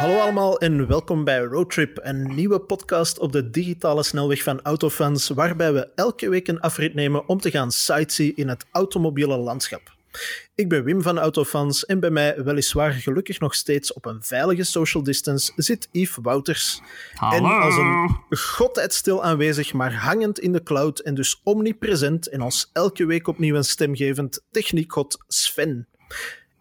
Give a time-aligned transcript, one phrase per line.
[0.00, 5.28] Hallo allemaal en welkom bij Roadtrip, een nieuwe podcast op de digitale snelweg van Autofans,
[5.28, 9.82] waarbij we elke week een afrit nemen om te gaan sightsee in het automobiele landschap.
[10.54, 14.64] Ik ben Wim van Autofans en bij mij, weliswaar gelukkig nog steeds op een veilige
[14.64, 16.80] social distance, zit Yves Wouters.
[17.32, 22.40] En als een godheid stil aanwezig, maar hangend in de cloud en dus omnipresent en
[22.40, 25.88] ons elke week opnieuw een stemgevend techniekgod Sven.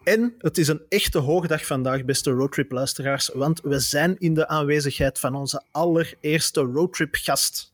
[0.10, 5.20] En het is een echte hoogdag vandaag, beste roadtrip-luisteraars, want we zijn in de aanwezigheid
[5.20, 7.74] van onze allereerste roadtrip-gast.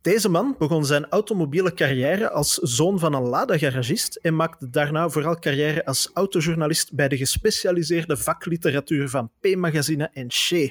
[0.00, 5.38] Deze man begon zijn automobiele carrière als zoon van een Lada-garagist en maakte daarna vooral
[5.38, 10.70] carrière als autojournalist bij de gespecialiseerde vakliteratuur van P-magazine en Shea.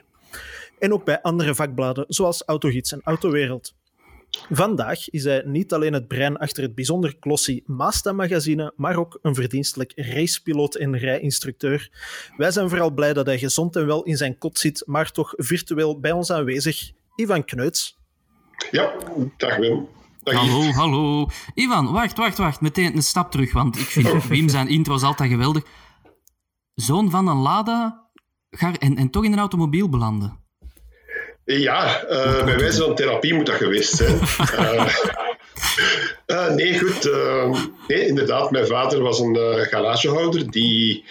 [0.79, 3.73] En ook bij andere vakbladen, zoals Autogids en Autowereld.
[4.49, 9.35] Vandaag is hij niet alleen het brein achter het bijzonder glossy Mazda-magazine, maar ook een
[9.35, 11.89] verdienstelijk racepiloot en rijinstructeur.
[12.37, 15.33] Wij zijn vooral blij dat hij gezond en wel in zijn kot zit, maar toch
[15.37, 16.91] virtueel bij ons aanwezig.
[17.15, 17.97] Ivan Kneuts.
[18.71, 18.93] Ja,
[19.37, 19.87] dag Wim.
[20.23, 21.27] Dag hallo, hallo.
[21.53, 22.61] Ivan, wacht, wacht, wacht.
[22.61, 25.63] Meteen een stap terug, want ik vind Wim zijn intro is altijd geweldig.
[26.75, 28.09] Zoon van een Lada
[28.49, 30.38] en, en toch in een automobiel belanden.
[31.57, 34.19] Ja, eh, bij wijze van therapie moet dat geweest zijn.
[36.25, 37.09] Eh, eh, nee, goed.
[37.87, 41.05] nee, inderdaad, mijn vader was een eh, garagehouder die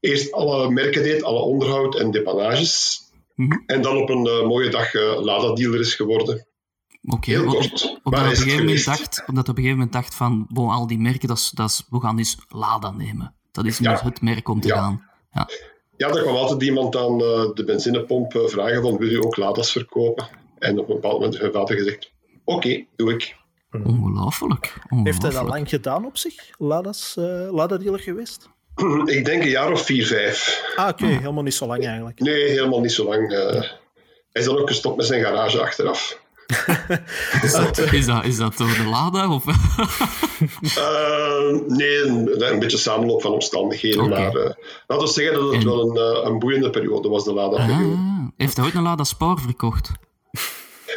[0.00, 3.00] eerst alle merken deed, alle onderhoud en depannages.
[3.34, 3.58] Mhm.
[3.66, 6.46] En dan op een mooie dag Lada-dealer is geworden.
[7.02, 8.00] Oké, Heel op- kort.
[8.02, 10.98] Op, hij een is dacht, omdat op een gegeven moment dacht van, bon, al die
[10.98, 13.34] merken, dat is, dat is, we gaan eens Lada nemen.
[13.52, 14.00] Dat is Ja.
[14.04, 14.76] het merk om te Ja.
[14.76, 15.08] gaan.
[15.32, 15.48] Ja.
[16.02, 19.36] Ja, er kwam altijd iemand aan eh, de benzinepomp eh, vragen van wil u ook
[19.36, 20.28] Lada's verkopen?
[20.58, 22.12] En op een bepaald moment heeft mijn vader gezegd,
[22.44, 23.36] oké, doe ik.
[23.84, 24.78] Ongelooflijk.
[24.88, 26.34] Heeft hij dat lang gedaan op zich?
[26.58, 28.48] Lada's, eh, Lada-dealer geweest?
[29.16, 30.64] Ik denk een jaar of vier, vijf.
[30.76, 32.20] Ah, oké, helemaal niet zo lang eigenlijk.
[32.20, 33.32] Nee, helemaal niet zo lang.
[33.32, 33.60] eh.
[34.32, 36.21] hij is dan ook gestopt met zijn garage achteraf.
[37.42, 39.28] Is dat, is, dat, is dat door de Lada?
[39.34, 39.44] Of?
[40.76, 44.08] Eh, nee, een, een beetje samenloop van omstandigheden.
[44.08, 44.50] Maar eh,
[44.86, 47.94] laten we zeggen dat het En- wel een, eh, een boeiende periode was, de Lada-periode.
[47.94, 49.90] Ah, heeft hij ooit een Lada Sport verkocht?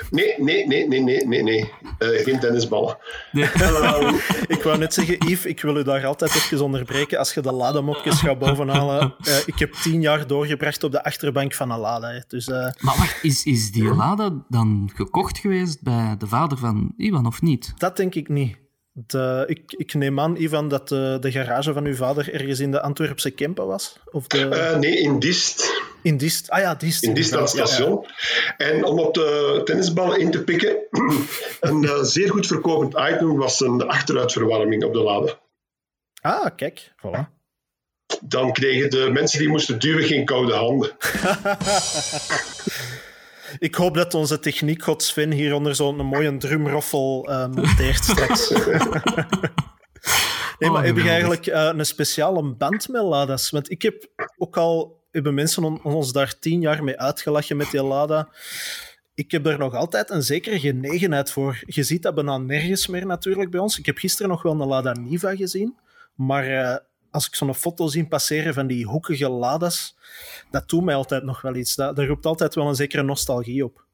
[0.10, 1.44] Nee, nee, nee, nee, nee, nee.
[1.44, 1.72] nee.
[1.98, 2.98] Eh, geen tennisballen.
[3.32, 3.46] Nee.
[3.54, 4.16] Ehm,
[4.48, 7.52] Ik wou net zeggen, Yves, ik wil u daar altijd even onderbreken als je de
[7.52, 9.14] Lada-mopjes gaat bovenhalen.
[9.26, 12.08] Eh, ik heb tien jaar doorgebracht op de achterbank van een Lada.
[12.12, 12.20] hè.
[12.28, 16.94] Dus eh, Maar wacht, is, is die Lada dan gekocht geweest bij de vader van
[16.98, 17.74] Ivan of niet?
[17.78, 18.58] dat denk ik niet.
[18.94, 22.72] De, ik, ik neem aan, Ivan, dat de, de garage van uw vader ergens in
[22.72, 24.00] de Antwerpse Kempen was?
[24.12, 25.84] Of de, nee, in Dist.
[26.06, 26.50] In Dist?
[26.50, 27.04] Ah ja, Dist.
[27.04, 27.92] In Dist aan het inderdaad, ja, ja.
[27.92, 28.06] station.
[28.58, 30.78] En om op de tennisballen in te pikken,
[31.60, 35.40] een eh, zeer goed verkopend item was een achteruitverwarming op de Lada.
[36.22, 37.34] Ah, kijk, voilà.
[38.22, 40.92] Dan kregen de mensen die moesten duwen geen koude handen.
[43.60, 48.50] Ik hoop dat onze techniekgod Sven hieronder zo'n mooie drumroffel monteert straks.
[50.60, 53.50] nee, maar Oh, heb je eigenlijk eh, een speciale band met Lada's?
[53.50, 55.04] Want ik heb ook al...
[55.16, 58.30] Hebben mensen on- ons daar tien jaar mee uitgelachen met die Lada.
[59.14, 61.64] Ik heb er nog altijd een zekere genegenheid voor.
[61.66, 63.80] Je ziet dat bijna nergens meer natuurlijk bij ons.
[63.80, 65.76] Ik heb gisteren nog wel een Lada Niva gezien.
[66.16, 66.78] Maar eh,
[67.12, 69.96] als ik zo'n foto zie passeren van die hoekige Lada's,
[70.52, 71.76] dat doet mij altijd nog wel iets.
[71.76, 73.85] Dat roept altijd wel een zekere nostalgie op.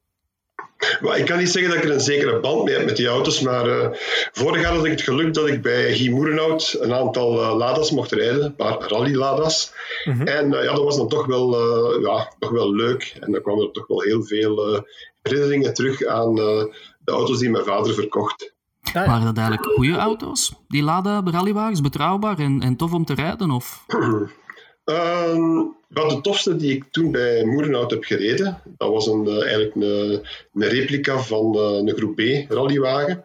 [1.01, 3.07] Maar ik kan niet zeggen dat ik er een zekere band mee heb met die
[3.07, 3.87] auto's, maar eh,
[4.31, 7.91] vorig jaar had ik het geluk dat ik bij Guy Moerenhout een aantal eh, Lada's
[7.91, 9.73] mocht rijden, een paar rally-Lada's.
[10.05, 13.17] En eh, ja, dat was dan toch wel, eh, ja, toch wel leuk.
[13.19, 14.85] En dan kwamen er toch wel heel veel
[15.21, 16.63] herinneringen terug aan eh,
[16.99, 18.53] de auto's die mijn vader verkocht.
[18.81, 19.05] Ja.
[19.05, 20.53] Waren dat eigenlijk goede auto's?
[20.67, 23.51] Die Lada rallywagens, betrouwbaar en, en tof om te rijden?
[23.51, 23.85] Of?
[24.83, 25.59] Ehm,
[25.93, 29.75] wat de tofste die ik toen bij Moerenhout heb gereden, dat was een, eh, eigenlijk
[29.75, 30.21] een,
[30.53, 33.23] een replica van eh, een groep B rallywagen.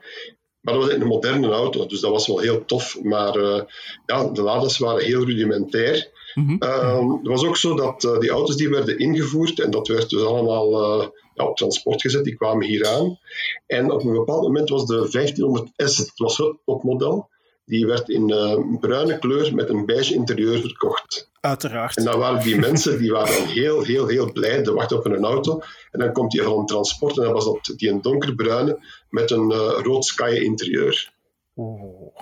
[0.60, 3.02] Maar dat was een moderne auto, dus dat was wel heel tof.
[3.02, 3.62] Maar eh,
[4.06, 6.10] ja, de Lada's waren heel rudimentair.
[6.34, 6.56] Mhm.
[6.58, 10.10] Ehm, het was ook zo dat eh, die auto's die werden ingevoerd, en dat werd
[10.10, 11.00] dus allemaal
[11.34, 13.18] ja, op transport gezet, die kwamen hier aan.
[13.66, 17.28] En op een bepaald moment was de 1500S, het was het topmodel,
[17.66, 21.30] die werd in eh, bruine kleur met een beige interieur verkocht.
[21.40, 21.96] Uiteraard.
[21.96, 24.62] En dan waren die mensen die waren heel, heel, heel blij.
[24.62, 25.60] Die wachten op een auto.
[25.90, 27.18] En dan komt die van een transport.
[27.18, 28.78] En dan was dat die een donkerbruine
[29.08, 31.14] met een eh, rood Sky interieur.
[31.54, 32.16] Oh.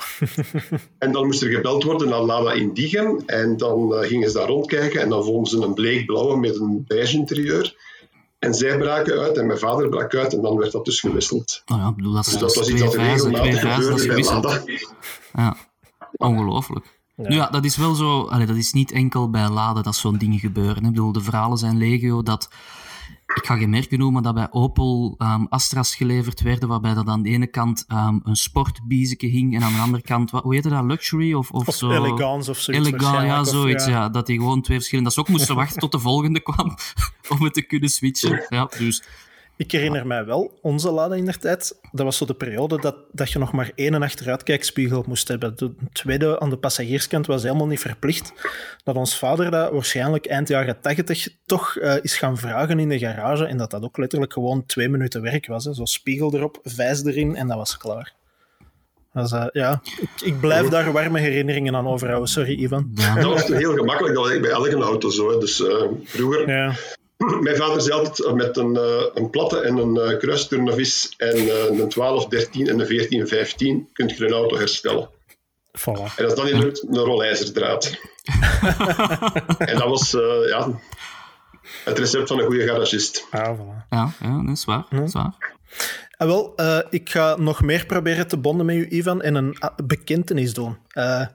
[0.98, 3.22] En dan moest er gebeld worden naar Lada Indigem.
[3.26, 5.00] En dan eh, gingen ze daar rondkijken.
[5.00, 7.76] En dan vonden ze een bleekblauwe met een beige interieur.
[8.44, 10.32] En zij braken uit en mijn vader brak uit.
[10.34, 11.62] En dan werd dat dus gewisseld.
[11.66, 13.98] Nou ja, ik bedoel, dat is, Dus dat was twee iets dat regelmatig vijzen, dat
[13.98, 14.44] is gebeurde bij gewisseld.
[14.44, 14.62] Lada.
[15.32, 15.56] Ja,
[16.16, 17.00] ongelooflijk.
[17.16, 17.28] Ja.
[17.28, 18.22] Nu ja, dat is wel zo.
[18.22, 20.76] Allee, dat is niet enkel bij laden dat zo'n dingen gebeuren.
[20.76, 22.48] Ik bedoel, de verhalen zijn legio dat.
[23.26, 27.22] Ik ga geen merken noemen, dat bij Opel um, Astra's geleverd werden, waarbij dat aan
[27.22, 30.68] de ene kant um, een sportbiezen hing en aan de andere kant, wat, hoe heette
[30.68, 31.90] dat, luxury of, of, of zo?
[31.90, 32.88] Elegance of zoiets.
[32.88, 33.84] Elegant, ja, zoiets.
[33.84, 33.90] Ja.
[33.90, 34.08] ja.
[34.08, 35.14] dat die gewoon twee verschillende...
[35.14, 36.76] Dat ze ook moesten wachten tot de volgende kwam
[37.38, 38.46] om het te kunnen switchen.
[38.48, 39.02] Ja, dus
[39.56, 42.96] ik herinner mij wel, onze Lada in der tijd, dat was zo de periode dat,
[43.12, 45.56] dat je nog maar één achteruitkijkspiegel moest hebben.
[45.56, 48.32] De tweede aan de passagierskant was helemaal niet verplicht.
[48.84, 52.98] Dat ons vader dat waarschijnlijk eind jaren 80 toch uh, is gaan vragen in de
[52.98, 55.64] garage en dat dat ook letterlijk gewoon twee minuten werk was.
[55.64, 55.74] Hè.
[55.74, 58.12] Zo spiegel erop, vijs erin en dat was klaar.
[59.12, 62.28] Dus, uh, ja, ik, ik, blijf daar warme herinneringen aan overhouden.
[62.28, 62.90] Sorry, Ivan.
[62.94, 63.14] Ja.
[63.14, 64.14] Dat was heel gemakkelijk.
[64.14, 65.30] Dat was bij elke auto zo.
[65.30, 65.38] Hè.
[65.38, 66.48] Dus uh, vroeger...
[66.48, 66.74] Ja
[67.40, 71.36] Mijn vader zei altijd eh, met een, uh, een platte en een uh, kruisturnevis en
[71.36, 75.08] uh, een 12, 13 en een 14, 15 kun je een auto herstellen.
[75.78, 76.14] Voilà.
[76.16, 77.84] En als dat niet lukt, een rollijzerdraad.
[79.58, 80.10] en dat was
[80.48, 80.80] ja,
[81.84, 83.26] het recept van een goede garagist.
[83.30, 83.88] Ah, voilà.
[83.90, 84.86] Ja, ja dat is waar.
[84.90, 85.54] Dat is waar.
[86.24, 89.58] Ah, wel, uh, ik ga nog meer proberen te bonden met u, Ivan, en een
[89.58, 90.76] ah, bekentenis doen.
[90.94, 91.26] Uh,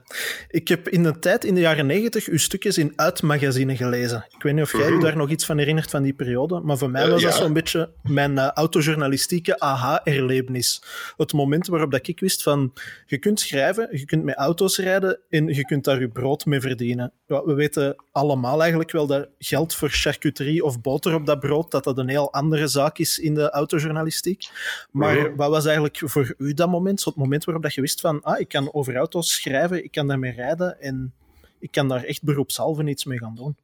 [0.48, 4.26] ik heb in de tijd, in de jaren negentig, uw stukjes in Uitmagazine gelezen.
[4.36, 5.02] Ik weet niet of jij u mhm.
[5.02, 7.52] daar nog iets van herinnert van die periode, maar voor mij was uh, dat zo'n
[7.52, 10.82] beetje mijn autojournalistieke aha-erlevenis.
[11.16, 12.72] Het moment waarop dat ik wist van,
[13.06, 16.60] je kunt schrijven, je kunt met auto's rijden en je kunt daar je brood mee
[16.60, 17.12] verdienen.
[17.26, 21.70] Ja, we weten allemaal eigenlijk wel dat geld voor charcuterie of boter op dat brood,
[21.70, 24.48] dat dat een heel andere zaak is in de autojournalistiek.
[24.90, 28.00] Maar wat was eigenlijk voor u dat moment, zo het moment waarop dat je wist
[28.00, 31.14] van, ah, ik kan over auto's schrijven, ik kan daarmee rijden en
[31.58, 33.56] ik kan daar echt beroepshalve iets mee gaan doen?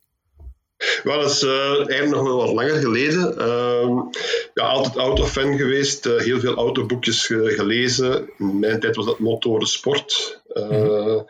[1.03, 3.35] Wel, dat is uh, eigenlijk nog wel wat langer geleden.
[3.39, 4.03] Uh,
[4.55, 8.31] ja, altijd autofan geweest, uh, heel veel autoboekjes gelezen.
[8.39, 10.43] In mijn tijd was dat motorensport.
[10.47, 11.27] Mm-hmm.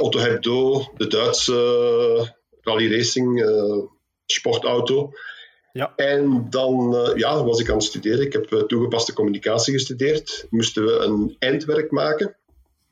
[0.00, 3.44] Otto Hebdo, de Duitse rally racing
[4.26, 5.12] sportauto.
[5.78, 5.92] Ja.
[5.96, 8.26] En dan uh, ja, was ik aan het studeren.
[8.26, 10.46] Ik heb uh, toegepaste communicatie gestudeerd.
[10.50, 12.36] Moesten we een eindwerk maken.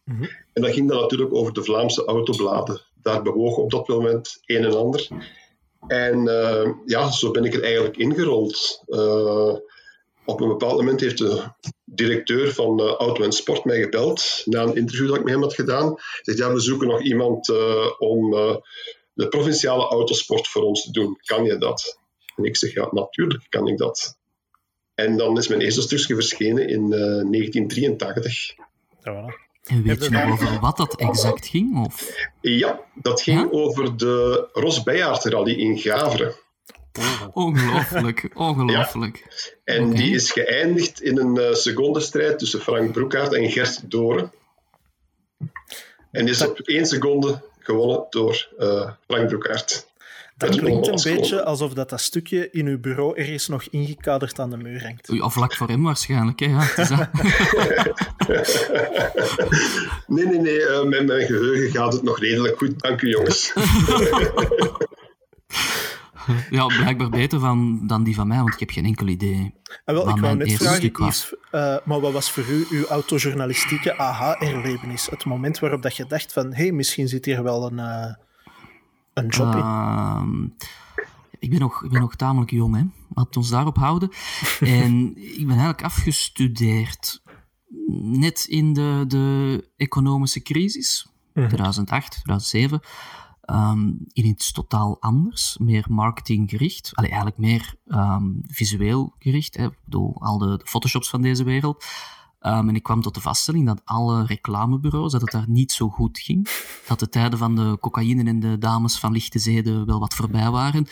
[0.05, 0.29] Mm -hmm.
[0.53, 2.81] En dat ging dan natuurlijk over de Vlaamse autobladen.
[3.03, 5.09] Daar bewoog op dat moment een en ander.
[5.87, 8.83] En uh, ja, zo ben ik er eigenlijk ingerold.
[10.25, 11.43] op een bepaald moment heeft de
[11.85, 15.55] directeur van Auto en Sport mij gebeld, na een interview dat ik met hem had
[15.55, 15.87] gedaan.
[15.87, 17.49] Hij zegt, ja, we zoeken nog iemand
[17.99, 18.31] om
[19.13, 21.19] de provinciale autosport voor ons te doen.
[21.25, 21.99] Kan je dat?
[22.37, 24.19] En ik zeg, ja, natuurlijk kan ik dat.
[24.95, 28.55] En dan is mijn eerste stukje verschenen in uh, 1983.
[29.03, 29.35] Ja,
[29.65, 31.85] en weet je nog over wat dat exact ging?
[31.85, 32.15] Of?
[32.41, 33.49] Ja, dat ging ja?
[33.51, 36.35] over de Ros Rally in Gaveren.
[37.33, 39.17] Ongelooflijk, ongelooflijk.
[39.17, 39.75] Ja.
[39.75, 39.97] En okay.
[39.97, 44.33] die is geëindigd in een uh, secondenstrijd tussen Frank Broekhaart en Gert Doren.
[46.11, 49.87] En die is op één seconde gewonnen door uh, Frank Broekhaart.
[50.37, 54.51] Dat klinkt een beetje alsof dat, dat stukje in uw bureau ergens nog ingekaderd aan
[54.51, 55.21] de muur hangt.
[55.21, 56.47] Of vlak voor hem waarschijnlijk, hè?
[56.47, 56.71] Ja,
[60.07, 60.59] nee, nee, nee.
[60.59, 62.81] Uh, met mijn geheugen gaat het nog redelijk goed.
[62.81, 63.53] Dank u, jongens.
[66.51, 69.55] ja, blijkbaar beter van, dan die van mij, want ik heb geen enkel idee.
[69.85, 73.99] Ah, wel, ik wou net vragen, Yves, uh, maar wat was voor u uw autojournalistieke
[73.99, 75.07] aha-erlevenis?
[75.11, 77.79] Het moment waarop dat je dacht van, hé, hey, misschien zit hier wel een...
[77.79, 78.15] Uh,
[79.17, 80.23] een job uh,
[81.39, 82.85] ik ben, nog, ik ben nog tamelijk jong, hè.
[83.15, 84.11] Laten ons daarop houden.
[84.61, 87.23] en ik ben eigenlijk afgestudeerd
[88.01, 92.81] net in de, de economische crisis, mm 2008, 2007.
[93.51, 96.91] Um, in iets totaal anders, meer marketinggericht.
[96.95, 99.57] Allee, eigenlijk meer um, visueel gericht.
[99.57, 99.65] Hè.
[99.65, 101.85] Ik bedoel, al de, de photoshops van deze wereld.
[102.47, 105.89] Um, en ik kwam tot de vaststelling dat alle reclamebureaus, dat het daar niet zo
[105.89, 106.49] goed ging.
[106.87, 110.51] Dat de tijden van de cocaïne en de dames van lichte zeden wel wat voorbij
[110.51, 110.87] waren.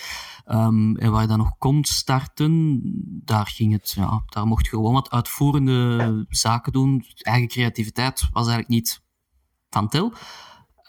[0.47, 2.81] Um, en waar je dan nog kon starten,
[3.25, 7.05] daar ging het, ja, daar mocht je gewoon wat uitvoerende zaken doen.
[7.15, 9.03] Eigen creativiteit was eigenlijk niet
[9.71, 10.13] van tel.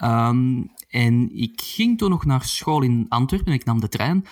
[0.04, 4.26] Um, en ik ging toen nog naar school in Antwerpen en ik nam de trein.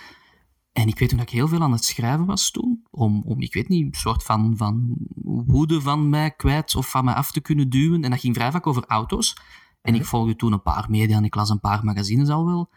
[0.74, 3.42] En ik weet toen dat ik heel veel aan het schrijven was toen, om, om
[3.42, 7.32] ik weet niet, een soort van, van woede van mij kwijt of van mij af
[7.32, 8.03] te kunnen duwen.
[8.03, 9.38] En dat ging vrij vaak over auto's.
[9.82, 10.10] En ik mhm.
[10.10, 12.70] volgde toen een paar media en ik las een paar magazines al wel.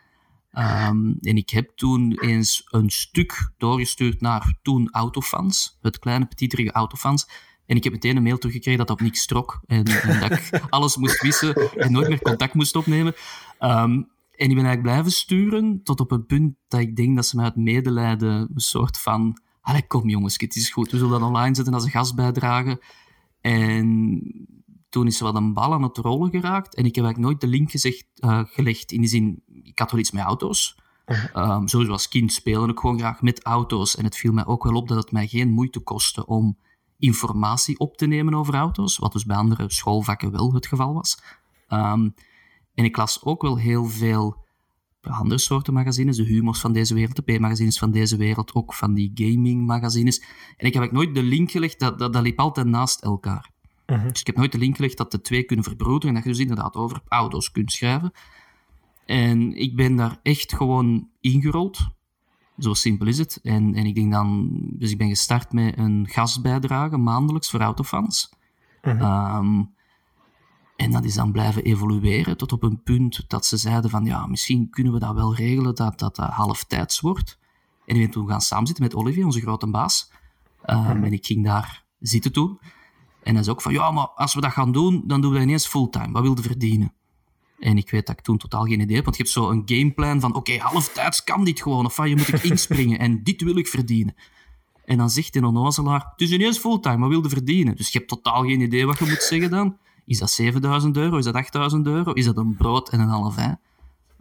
[0.53, 6.73] Um, en ik heb toen eens een stuk doorgestuurd naar toen Autofans, het kleine petiterige
[6.73, 7.29] Autofans.
[7.67, 9.61] En ik heb meteen een mail teruggekregen dat dat op niks trok.
[9.67, 13.15] En, en dat ik alles moest wissen en nooit meer contact moest opnemen.
[13.61, 17.27] Um, en ik ben eigenlijk blijven sturen tot op een punt dat ik denk dat
[17.27, 19.41] ze mij uit medelijden een soort van...
[19.61, 20.91] Allee, kom jongens, het is goed.
[20.91, 22.83] We zullen dat online zetten als een gastbijdrage.
[23.41, 24.21] En
[24.89, 26.75] toen is er wat een bal aan het rollen geraakt.
[26.75, 29.91] En ik heb eigenlijk nooit de link gezegd, uh, gelegd in de zin, ik had
[29.91, 30.79] wel iets met auto's.
[31.35, 33.97] Um, sowieso als kind spelen ik gewoon graag met auto's.
[33.97, 36.59] En het viel mij ook wel op dat het mij geen moeite kostte om
[36.99, 41.23] informatie op te nemen over auto's, wat dus bij andere schoolvakken wel het geval was.
[41.69, 42.15] Um,
[42.77, 44.45] en ik las ook wel heel veel
[45.01, 48.95] andere soorten magazines, de humors van deze wereld, de P-magazines van deze wereld, ook van
[48.95, 50.23] die gaming-magazines.
[50.57, 53.51] En ik heb nooit de link gelegd, dat, dat, dat liep altijd naast elkaar.
[53.87, 54.09] Mhm.
[54.09, 56.31] Dus ik heb nooit de link gelegd dat de twee kunnen verbroederen en dat je
[56.31, 58.13] dus inderdaad over auto's kunt schrijven.
[59.07, 61.89] En ik ben daar echt gewoon ingerold.
[62.59, 63.41] Zo simpel is het.
[63.43, 68.33] En, en ik denk dan, dus ik ben gestart met een gastbijdrage maandelijks voor autofans.
[68.83, 69.01] Mhm.
[69.01, 69.63] Ehm,
[70.77, 74.27] en dat is dan blijven evolueren tot op een punt dat ze zeiden van ja,
[74.27, 77.39] misschien kunnen we dat wel regelen dat dat uh, halftijds wordt.
[77.87, 80.11] En ik ben toen gaan samenzitten met Olivier, onze grote baas.
[80.67, 82.59] Um, En ik ging daar zitten toen.
[83.23, 85.37] En hij zei ook van ja, maar als we dat gaan doen, dan doen we
[85.37, 86.11] dat ineens fulltime.
[86.13, 86.93] Wat wilde verdienen?
[87.59, 89.63] En ik weet dat ik toen totaal geen idee heb, want je hebt zo een
[89.65, 93.23] gameplan van oké, okay, halftijds kan dit gewoon, of van je moet ik inspringen en
[93.23, 94.15] dit wil ik verdienen.
[94.85, 97.77] En dan zegt een onnozelaar, het is ineens fulltime, wat wilde verdienen?
[97.77, 99.77] Dus je hebt totaal geen idee wat je moet zeggen dan.
[100.07, 101.17] Is dat 7000 euro?
[101.17, 102.13] Is dat 8000 euro?
[102.13, 103.55] Is dat een brood en een half ei?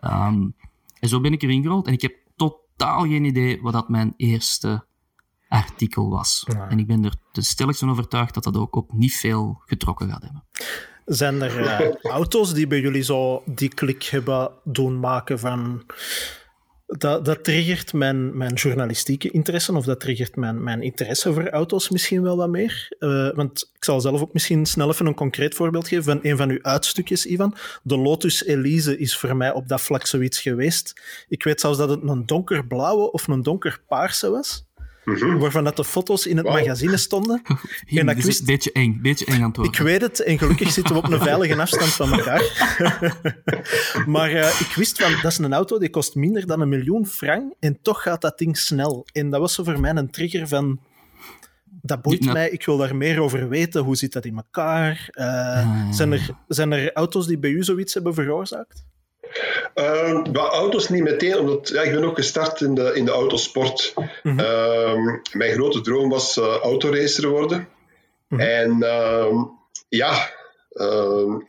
[0.02, 0.56] Um,
[1.00, 4.14] en zo ben ik erin gerold en ik heb totaal geen idee wat dat mijn
[4.18, 4.86] eerste
[5.48, 6.48] artikel was.
[6.70, 10.10] En ik ben er te stelligst van overtuigd dat dat ook op niet veel getrokken
[10.10, 10.44] gaat hebben.
[11.06, 15.84] Zijn er uh, auto's die bij jullie zo die klik hebben doen maken van...
[16.88, 21.90] Dat, dat triggert mijn, mijn journalistieke interesse, of dat triggert mijn, mijn interesse voor auto's
[21.90, 22.96] misschien wel wat meer.
[23.00, 26.38] Uh, want ik zal zelf ook misschien snel even een concreet voorbeeld geven van een
[26.38, 27.56] van uw uitstukjes, Ivan.
[27.84, 31.02] De Lotus Elise is voor mij op dat vlak zoiets geweest.
[31.28, 34.65] Ik weet zelfs dat het een donkerblauwe of een donkerpaarse was.
[35.06, 37.42] Mm Waarvan dat de foto's in het magazine stonden.
[37.86, 38.40] en dat wist...
[38.40, 41.12] Een beetje eng, beetje eng aan het Ik weet het, en gelukkig zitten we op
[41.12, 42.44] een veilige afstand van elkaar.
[44.16, 47.08] maar uh, ik wist van, dat is een auto die kost minder dan een miljoen
[47.08, 49.08] frank en toch gaat dat ding snel.
[49.12, 50.80] En dat was zo voor mij een trigger van...
[51.82, 53.82] Dat boeit mij, ik wil daar meer over weten.
[53.82, 55.10] Hoe zit dat in elkaar?
[55.12, 58.86] Uh, zijn, er, zijn er auto's die bij u zoiets hebben veroorzaakt?
[59.76, 63.94] Uh, auto's niet meteen, omdat ja, ik ben ook gestart in de, in de autosport.
[64.24, 64.38] Mm
[65.32, 67.68] mijn grote droom was uh, autoracer worden.
[68.28, 68.42] Mhm.
[68.42, 69.44] En uh,
[69.90, 70.30] ja,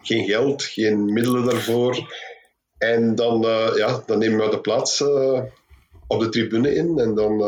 [0.03, 2.15] geen geld, geen middelen daarvoor.
[2.79, 5.43] En dan, uh, ja, dan nemen we de plaats uh,
[6.07, 6.99] op de tribune in.
[6.99, 7.39] En dan,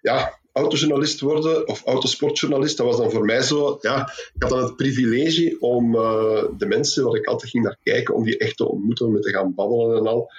[0.00, 3.78] ja, autojournalist worden of autosportjournalist, dat was dan voor mij zo.
[3.80, 7.78] Ja, ik had dan het privilege om uh, de mensen waar ik altijd ging naar
[7.82, 10.32] kijken, om die echt te ontmoeten, om te gaan babbelen en al.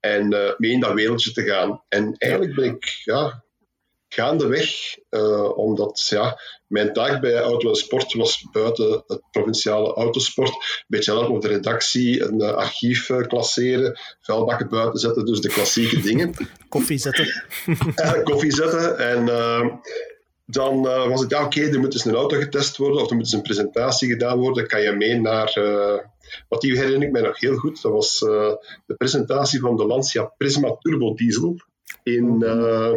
[0.00, 1.82] En uh, mee in dat wereldje te gaan.
[1.88, 3.44] En eigenlijk ben ik ja,
[4.16, 10.50] gaandeweg, uh, omdat ja, mijn taak bij Auto en Sport was buiten het provinciale autosport,
[10.50, 15.40] een beetje helpen op de redactie, een uh, archief uh, klasseren, vuilbakken buiten zetten, dus
[15.40, 16.34] de klassieke dingen.
[16.68, 17.44] koffie zetten.
[18.30, 19.24] koffie zetten en
[20.46, 23.16] dan was het, ja oké, okay, er moet eens een auto getest worden of er
[23.16, 25.60] moet eens een presentatie gedaan worden, kan je mee naar...
[26.48, 30.32] wat die herinner ik mij nog heel goed, dat was de presentatie van de Lancia
[30.36, 31.56] Prisma Turbo Diesel
[32.02, 32.92] in uh,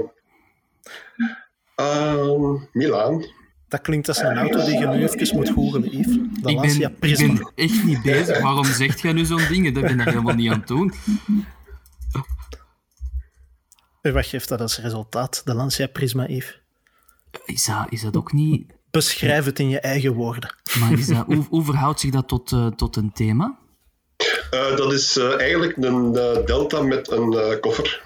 [2.71, 3.25] Milaan.
[3.67, 6.17] Dat klinkt als een auto die je nu even moet googlen, Yves.
[6.41, 7.25] De Lancia Prisma.
[7.25, 8.41] Ik ben echt niet bezig.
[8.41, 9.73] Waarom zegt jij nu zo'n dingen?
[9.73, 10.93] Dat ben ik helemaal niet aan het doen.
[14.01, 16.61] En wat geeft dat als resultaat, de Lancia Prisma, Yves?
[17.45, 18.73] Is dat, is dat ook niet...
[18.91, 20.55] Beschrijf het in je eigen woorden.
[20.79, 23.57] Maar is dat, hoe, hoe verhoudt zich dat tot, uh, tot een thema?
[24.53, 26.11] Uh, dat is uh, eigenlijk een
[26.45, 28.03] Delta met een koffer.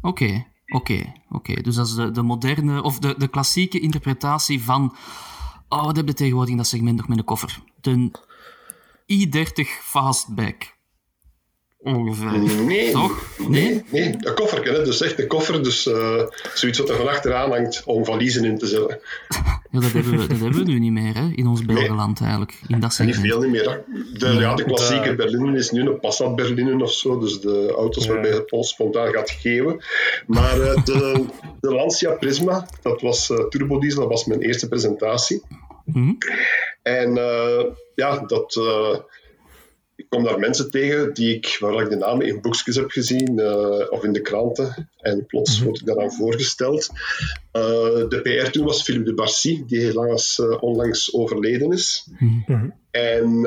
[0.00, 0.46] Oké.
[0.66, 1.62] Oké, oké.
[1.62, 4.96] Dus dat is de, de moderne, of de, de klassieke interpretatie van.
[5.68, 7.62] Oh, wat heb je tegenwoordig in dat segment nog met een koffer?
[7.80, 8.10] De
[9.12, 10.75] i30 Fastback.
[11.86, 12.64] Ongeveer.
[12.64, 12.90] Nee.
[12.90, 13.36] Toch?
[13.48, 13.82] Nee?
[13.90, 14.84] Nee, een koffer, hè?
[14.84, 15.62] dus echt een koffer.
[15.62, 16.22] Dus uh,
[16.54, 19.00] zoiets wat er van achteraan hangt om valiezen in te zetten.
[19.70, 21.28] Ja, dat hebben we, dat hebben we nu niet meer hè?
[21.34, 22.60] in ons Belgeland eigenlijk.
[22.68, 23.22] In dat segment.
[23.22, 23.84] Niet veel niet meer.
[24.12, 27.18] De, ja, de klassieke Berliner is nu een Passat Berliner of zo.
[27.18, 29.84] Dus de auto's waarbij het pols spontaan gaat geven.
[30.26, 31.24] Maar uh, de,
[31.60, 35.42] de Lancia Prisma, dat was uh, turbodiesel, dat was mijn eerste presentatie.
[35.84, 36.18] Mm -hmm.
[36.82, 37.14] En
[37.94, 38.60] ja, dat
[39.96, 43.38] ik kom daar mensen tegen die ik, waar ik de namen in boekjes heb gezien
[43.38, 44.90] uh, of in de kranten.
[45.00, 45.64] En plots -hmm.
[45.66, 46.88] word ik daaraan voorgesteld.
[47.52, 52.08] Uh, de PR toen was Philippe de Barcy, die helaas uh, onlangs overleden is.
[52.18, 52.74] Mm -hmm.
[52.90, 53.40] En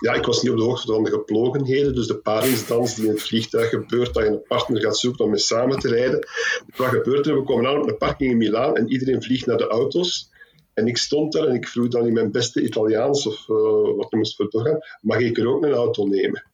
[0.00, 1.94] ja, ik was niet op de hoogte van de geplogenheden.
[1.94, 5.30] Dus de paringsdans die in het vliegtuig gebeurt, dat je een partner gaat zoeken om
[5.30, 6.28] mee samen te rijden.
[6.76, 7.34] Wat gebeurt er?
[7.34, 10.30] We komen aan op een parking in Milaan en iedereen vliegt naar de auto's.
[10.78, 14.04] En ik stond daar en ik vroeg dan in mijn beste Italiaans, of uh, wat
[14.04, 16.44] ik moest voor doorgaan, mag ik er ook een auto nemen?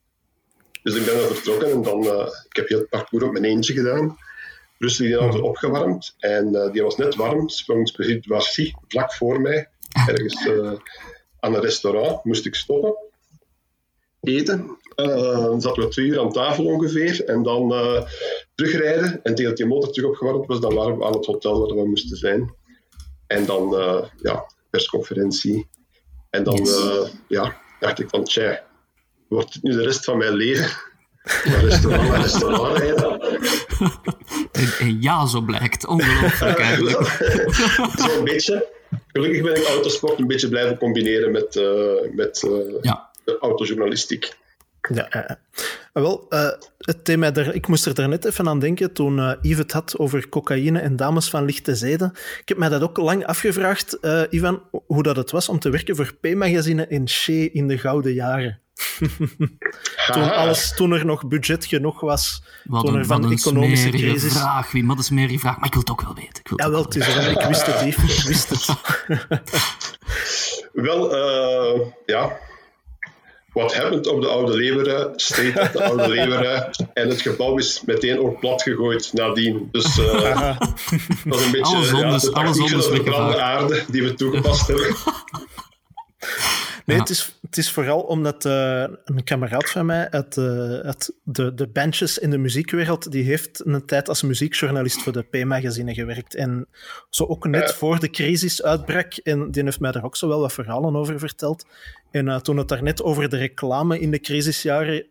[0.82, 3.44] Dus ik ben dan vertrokken en dan, uh, ik heb heel het parcours op mijn
[3.44, 4.16] eentje gedaan.
[4.78, 9.68] Rustig die auto opgewarmd en uh, die was net warm, sprong Specific vlak voor mij,
[10.08, 10.48] ergens
[11.40, 12.96] aan een restaurant, moest ik stoppen,
[14.20, 14.78] eten.
[14.94, 17.68] dan zaten we twee uur aan tafel ongeveer en dan
[18.54, 19.22] terugrijden.
[19.22, 21.76] En tegen dat die motor terug opgewarmd was, dan waren we aan het hotel waar
[21.76, 22.54] we moesten zijn.
[23.34, 25.68] En dan, uh, ja, persconferentie.
[26.30, 28.64] En dan, uh, ja, dacht ik van, tja,
[29.28, 30.70] wordt het nu de rest van mijn leven?
[31.44, 33.20] Een restaurant, een restaurant rijden.
[34.78, 35.86] En, ja, zo blijkt.
[35.86, 37.02] Ongelooflijk eigenlijk.
[38.06, 38.72] Zo'n beetje.
[39.06, 42.48] Gelukkig ben ik autosport een beetje blijven combineren met, uh, met
[42.80, 43.10] ja.
[43.40, 44.36] autojournalistiek.
[44.92, 45.36] Ja, uh,
[45.92, 46.48] wel, uh,
[46.78, 49.98] het thema er, ik moest er daarnet even aan denken toen uh, Yves het had
[49.98, 52.12] over cocaïne en dames van lichte zeden.
[52.40, 53.98] Ik heb mij dat ook lang afgevraagd,
[54.30, 58.12] Ivan, hoe dat het was om te werken voor P-magazine in Shea in de gouden
[58.12, 58.58] jaren.
[60.12, 64.32] toen, alles, toen er nog budget genoeg was, wat toen er van de economische crisis...
[64.32, 65.56] vraag, wie, wat is meer die vraag?
[65.56, 66.40] Maar ik wil het ook wel weten.
[66.42, 68.76] Ik wil ja, wel, het is ik wist het even, ik wist het.
[70.86, 71.14] wel,
[72.06, 72.36] ja
[73.54, 77.82] wat happened op de Oude Leeuwen steekt op de Oude Leeuwen en het gebouw is
[77.86, 79.68] meteen ook plat gegooid nadien.
[79.72, 80.58] Dus uh,
[81.24, 82.58] dat is een beetje alles ja, de alles
[83.04, 84.96] van de aarde die we toegepast hebben.
[86.84, 90.44] Nee, het, is, het is vooral omdat uh, een kameraad van mij uit, uh,
[90.78, 95.22] uit de, de benches in de muziekwereld, die heeft een tijd als muziekjournalist voor de
[95.22, 96.34] P-magazine gewerkt.
[96.34, 96.66] En
[97.10, 100.40] zo ook net voor de crisis uitbrak, en die heeft mij daar ook zo wel
[100.40, 101.66] wat verhalen over verteld.
[102.10, 105.06] En uh, toen het daar net over de reclame in de crisisjaren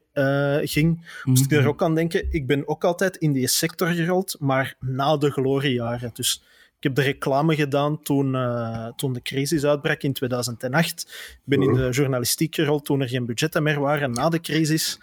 [0.64, 2.28] ging, moest ik er ook aan denken.
[2.30, 6.10] Ik ben ook altijd in die sector gerold, maar na de gloriejaren.
[6.14, 6.44] Dus
[6.84, 11.02] ik heb de reclame gedaan toen, uh, toen de crisis uitbrak in 2008.
[11.32, 15.00] Ik ben in de journalistiek gerold toen er geen budgetten meer waren na de crisis.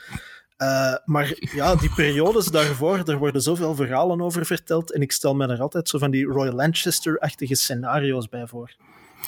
[0.59, 4.93] Uh, maar ja, die periodes daarvoor, er worden zoveel verhalen over verteld.
[4.93, 8.75] En ik stel me er altijd zo van die Royal Lancaster-achtige scenario's bij voor.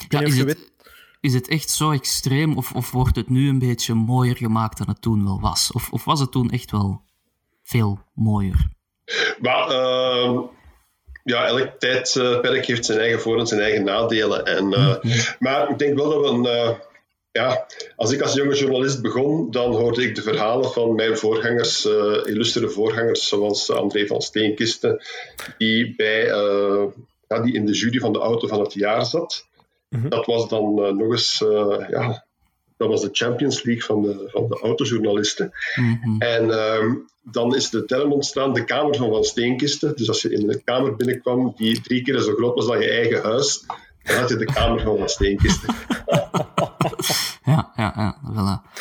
[0.09, 0.71] Ja, is, het, weet...
[1.19, 4.87] is het echt zo extreem of, of wordt het nu een beetje mooier gemaakt dan
[4.87, 5.71] het toen wel was?
[5.71, 7.01] Of, of was het toen echt wel
[7.63, 8.69] veel mooier?
[9.41, 10.39] Maar, uh
[11.23, 14.45] ja, elk tijdperk heeft zijn eigen voor- en zijn eigen nadelen.
[14.45, 14.95] En, uh,
[15.39, 16.45] Maar ik denk wel dat we een.
[16.45, 16.79] Uh,
[17.31, 21.85] ja, als ik als jonge journalist begon, dan hoorde ik de verhalen van mijn voorgangers,
[21.85, 25.03] uh, illustere voorgangers, zoals André van Steenkisten,
[25.57, 26.25] die, bij,
[27.27, 29.47] ja, die in de jury van de auto van het jaar zat.
[29.89, 30.09] Mm -hmm.
[30.09, 31.37] Dat was dan nog eens
[31.89, 32.25] ja,
[32.77, 35.51] dat was de Champions League van de, van de autojournalisten.
[35.75, 36.21] Mm -hmm.
[36.21, 39.95] En um, dan is de term ontstaan, de Kamer van Van Steenkisten.
[39.95, 42.89] Dus als je in een kamer binnenkwam die drie keer zo groot was dan je
[42.89, 43.65] eigen huis,
[44.03, 45.75] dan had je de Kamer van Van Steenkisten.
[47.51, 48.17] ja, ja, ja.
[48.31, 48.71] Voilà.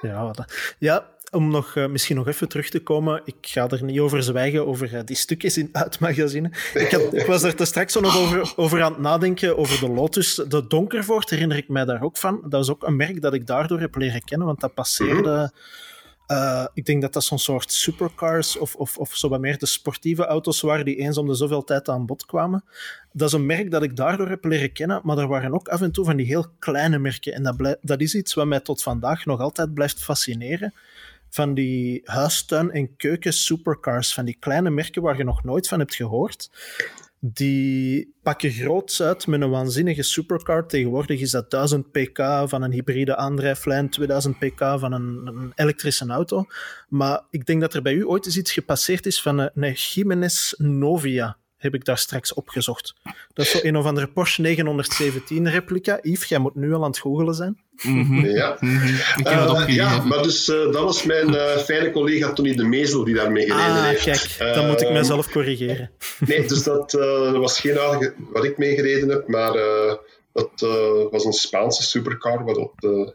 [0.00, 0.34] Ja,
[0.78, 4.22] ja, om nog, uh, misschien nog even terug te komen, ik ga er niet over
[4.22, 6.50] zwijgen, over uh, die stukjes in het magazine.
[6.74, 10.34] Ik, ik was er te straks nog over, over aan het nadenken, over de Lotus.
[10.48, 12.40] De Donkervoort herinner ik mij daar ook van.
[12.42, 15.52] Dat was ook een merk dat ik daardoor heb leren kennen, want dat passeerde...
[16.26, 19.66] Uh, ik denk dat dat zo'n soort supercars of, of, of zo wat meer de
[19.66, 22.64] sportieve auto's waren die eens om de zoveel tijd aan bod kwamen.
[23.12, 25.80] Dat is een merk dat ik daardoor heb leren kennen, maar er waren ook af
[25.80, 27.32] en toe van die heel kleine merken.
[27.32, 30.74] En dat, dat is iets wat mij tot vandaag nog altijd blijft fascineren
[31.30, 35.78] van die huistuin- en keuken supercars, van die kleine merken waar je nog nooit van
[35.78, 36.50] hebt gehoord.
[37.22, 40.66] Die pakken groots uit met een waanzinnige supercar.
[40.66, 46.06] Tegenwoordig is dat 1000 pk van een hybride aandrijflijn, 2000 pk van een, een elektrische
[46.06, 46.44] auto.
[46.88, 49.76] Maar ik denk dat er bij u ooit eens iets gepasseerd is van een,
[50.56, 52.94] een Novia heb ik daar straks opgezocht.
[53.32, 55.98] Dat is zo een of andere Porsche 917 replica.
[56.02, 57.60] Yves, jij moet nu al aan het googelen zijn.
[57.82, 58.24] Mm -hmm.
[58.40, 58.94] Ja, mm -hmm.
[59.16, 62.54] ik heb het uh, ja maar dus uh, dat was mijn uh, fijne collega Tony
[62.54, 64.02] de Mezel die daarmee gereden ah, heeft.
[64.02, 65.90] kijk, dan moet ik mezelf corrigeren.
[66.26, 66.92] Nee, dus dat
[67.32, 69.52] was geen aardige wat ik mee gereden heb, maar
[70.32, 70.50] dat
[71.10, 72.72] was een Spaanse supercar waar dat,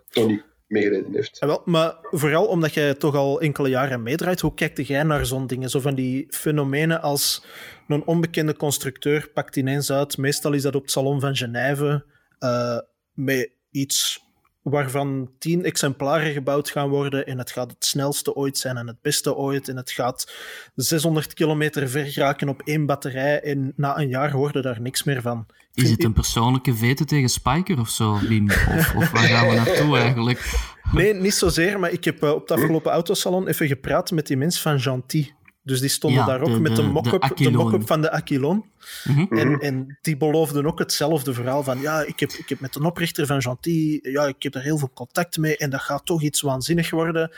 [0.10, 1.38] Tony meegereden heeft.
[1.40, 5.26] Ja, wel, maar vooral omdat jij toch al enkele jaren meedraait, hoe kijkt jij naar
[5.26, 5.70] zo'n dingen?
[5.70, 7.46] Zo van die fenomenen als
[7.88, 12.06] een onbekende constructeur pakt ineens uit, meestal is dat op het Salon van Genève,
[12.40, 12.78] uh,
[13.14, 14.25] met iets
[14.70, 19.02] waarvan tien exemplaren gebouwd gaan worden en het gaat het snelste ooit zijn en het
[19.02, 20.32] beste ooit en het gaat
[20.76, 25.22] 600 kilometer ver geraken op één batterij en na een jaar hoorde daar niks meer
[25.22, 25.46] van.
[25.74, 28.50] Is het een persoonlijke vete tegen Spiker of zo, Wim?
[28.50, 30.54] Of, of waar gaan we naartoe eigenlijk?
[30.92, 34.62] Nee, niet zozeer, maar ik heb op het afgelopen autosalon even gepraat met die mens
[34.62, 35.26] van Gentil.
[35.66, 38.66] Dus die stonden daar ook met de, mock-up, de, mock van de Aquilon.
[39.04, 39.20] Mhm.
[39.34, 39.60] en, Mhm.
[39.60, 43.26] en die beloofden ook hetzelfde verhaal van ja, ik heb, ik heb met de oprichter
[43.26, 46.42] van Gentil, ja, ik heb er heel veel contact mee en dat gaat toch iets
[46.42, 47.32] waanzinnig worden.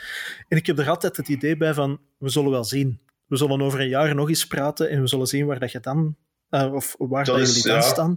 [0.48, 3.00] En ik heb er altijd het idee bij van, we zullen wel zien.
[3.26, 5.80] We zullen over een jaar nog eens praten en we zullen zien waar dat je
[5.80, 6.16] dan,
[6.50, 7.80] of waar Dat is- jullie dan ja.
[7.80, 8.16] staan.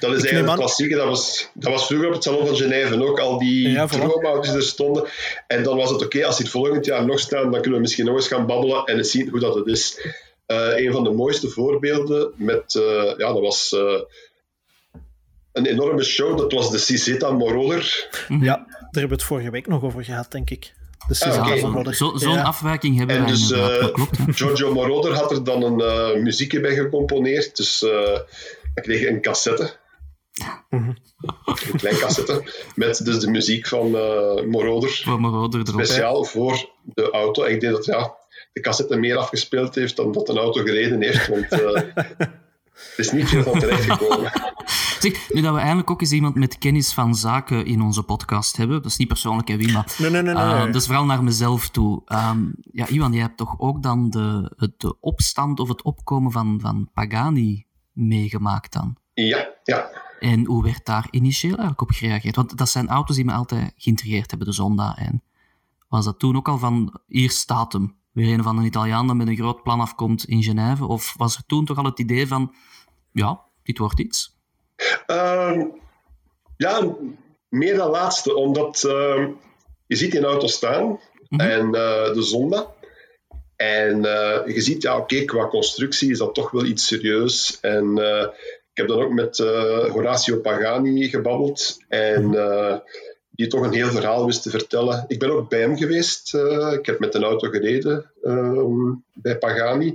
[0.00, 0.96] Dat is Ik eigenlijk het klassieke.
[0.96, 3.18] Dat was, dat was vroeger op het Salon van Genève ook.
[3.20, 3.90] Al die Ja, voilà.
[3.90, 5.04] droomauto's die er stonden.
[5.46, 7.80] En dan was het oké, als die het volgend jaar nog staan, dan kunnen we
[7.80, 10.00] misschien nog eens gaan babbelen en eens zien hoe dat het is.
[10.46, 14.00] Eh, een van de mooiste voorbeelden met, eh, ja, dat was eh,
[15.52, 16.38] een enorme show.
[16.38, 18.08] Dat was de Cizeta Moroder.
[18.28, 20.72] Ja, daar hebben we het vorige week nog over gehad, denk ik.
[21.08, 21.46] Ah.
[21.84, 22.42] Ja, zo- Zo'n Ja.
[22.42, 24.16] afwijking hebben En wij dus inderdaad, eh, dat klopt.
[24.28, 27.56] Giorgio Moroder had er dan een eh, muziekje bij gecomponeerd.
[27.56, 27.90] Dus eh
[28.74, 29.76] dan kreeg een cassette.
[30.70, 30.88] Mhm.
[31.44, 32.42] Een klein cassette.
[32.74, 35.02] Met dus de muziek van eh Moroder.
[35.06, 35.66] Erop.
[35.66, 37.44] Speciaal voor de auto.
[37.44, 38.14] Ik denk dat ja,
[38.52, 41.28] de cassette meer afgespeeld heeft dan dat een auto gereden heeft.
[41.28, 41.60] Want eh
[41.96, 44.32] er is niet veel van terechtgekomen.
[45.00, 48.56] Zeg, nu dat we eigenlijk ook eens iemand met kennis van zaken in onze podcast
[48.56, 50.34] hebben, dat is niet persoonlijk, hè, Wim, maar Nee, nee, nee.
[50.34, 50.44] nee.
[50.44, 52.02] Uh, dat is vooral naar mezelf toe.
[52.04, 56.32] Ehm, ja, Iwan, jij hebt toch ook dan de, het- de opstand of het opkomen
[56.32, 58.96] van, van Pagani meegemaakt dan?
[59.14, 59.90] Ja, ja.
[60.20, 62.36] En hoe werd daar initieel eigenlijk op gereageerd?
[62.36, 64.96] Want dat zijn auto's die me altijd geïntrigeerd hebben, de Zonda.
[64.96, 65.22] En
[65.88, 67.96] was dat toen ook al van, hier staat hem.
[68.12, 70.86] Weer een van een Italiaan dat met een groot plan afkomt in Genève?
[70.86, 72.54] Of was er toen toch al het idee van,
[73.12, 74.37] ja, dit wordt iets?
[75.06, 75.64] Ehm,
[76.56, 76.96] ja,
[77.48, 78.34] meer dan laatste.
[78.34, 79.30] Omdat ehm,
[79.86, 81.00] je ziet die auto staan.
[81.28, 81.40] Mhm.
[81.40, 82.76] En eh, de Zonda.
[83.58, 87.58] En eh, je ziet, ja, oké, qua constructie is dat toch wel iets serieus.
[87.60, 88.26] En eh,
[88.70, 89.38] ik heb dan ook met
[89.88, 91.76] Horacio Pagani gebabbeld.
[91.88, 92.76] En eh,
[93.30, 95.04] die toch een heel verhaal wist te vertellen.
[95.08, 96.34] Ik ben ook bij hem geweest.
[96.72, 99.94] ik heb met een auto gereden ehm, bij Pagani.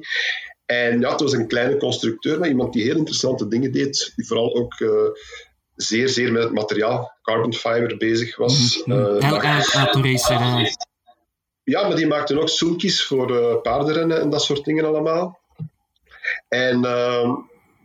[0.66, 4.12] En ja, het was een kleine constructeur, maar iemand die heel interessante dingen deed.
[4.16, 5.10] Die vooral ook eh,
[5.76, 8.82] zeer, zeer met het materiaal, carbon fiber, bezig was.
[10.02, 10.76] Racerij.
[11.64, 15.40] ja, maar die maakten ook sulkies voor eh, paardenrennen en dat soort dingen allemaal.
[16.48, 17.32] En ehm,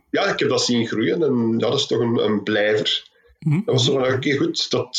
[0.09, 3.07] ja, ik heb dat zien groeien en ja, dat is toch een, een blijver.
[3.39, 3.61] Mhm.
[3.65, 4.97] Dat was zo van, oké, goed, dat,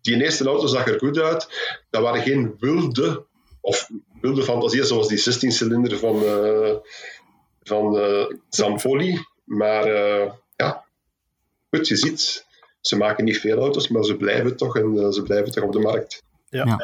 [0.00, 1.48] die eerste auto zag er goed uit.
[1.90, 3.24] Dat waren geen wilde,
[3.60, 6.74] of wilde fantasieën zoals die 16-cilinder van, eh
[7.68, 7.98] van
[8.48, 9.18] Zampoli.
[9.44, 10.84] Maar eh, ja,
[11.70, 12.46] goed, je ziet,
[12.80, 15.78] ze maken niet veel auto's, maar ze blijven toch en ze blijven toch op de
[15.78, 16.22] markt.
[16.48, 16.64] Ja.
[16.64, 16.78] Ja.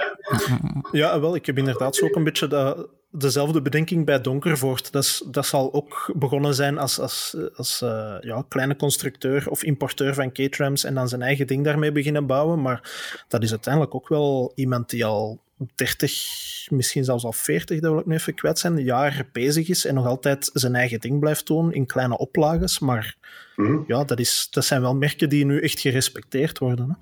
[0.93, 4.93] Ja, wel, ik heb inderdaad zo ook een beetje dat, dezelfde bedenking bij Donkervoort.
[4.93, 9.63] Dat, is, dat zal ook begonnen zijn als, als, als eh, ja, kleine constructeur of
[9.63, 12.63] importeur van K-trams en dan zijn eigen ding daarmee beginnen bouwen.
[12.63, 15.41] Maar dat is uiteindelijk ook wel iemand die al
[15.75, 19.85] 30, misschien zelfs al 40, dat wil ik nu even kwijt zijn, jaar bezig is
[19.85, 22.79] en nog altijd zijn eigen ding blijft doen in kleine oplages.
[22.79, 23.17] Maar
[23.57, 23.79] Mhm.
[23.87, 26.89] ja, dat, is, dat zijn wel merken die nu echt gerespecteerd worden.
[26.89, 26.95] Hè?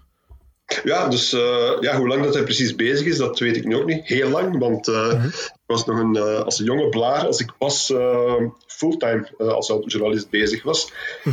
[0.85, 3.77] Ja, dus eh, ja, hoe lang dat hij precies bezig is, dat weet ik nu
[3.77, 4.07] ook niet.
[4.07, 7.53] Heel lang, want eh, ik was nog een, eh, als een jonge blaar, als ik
[7.59, 10.92] pas eh, fulltime als autojournalist bezig was,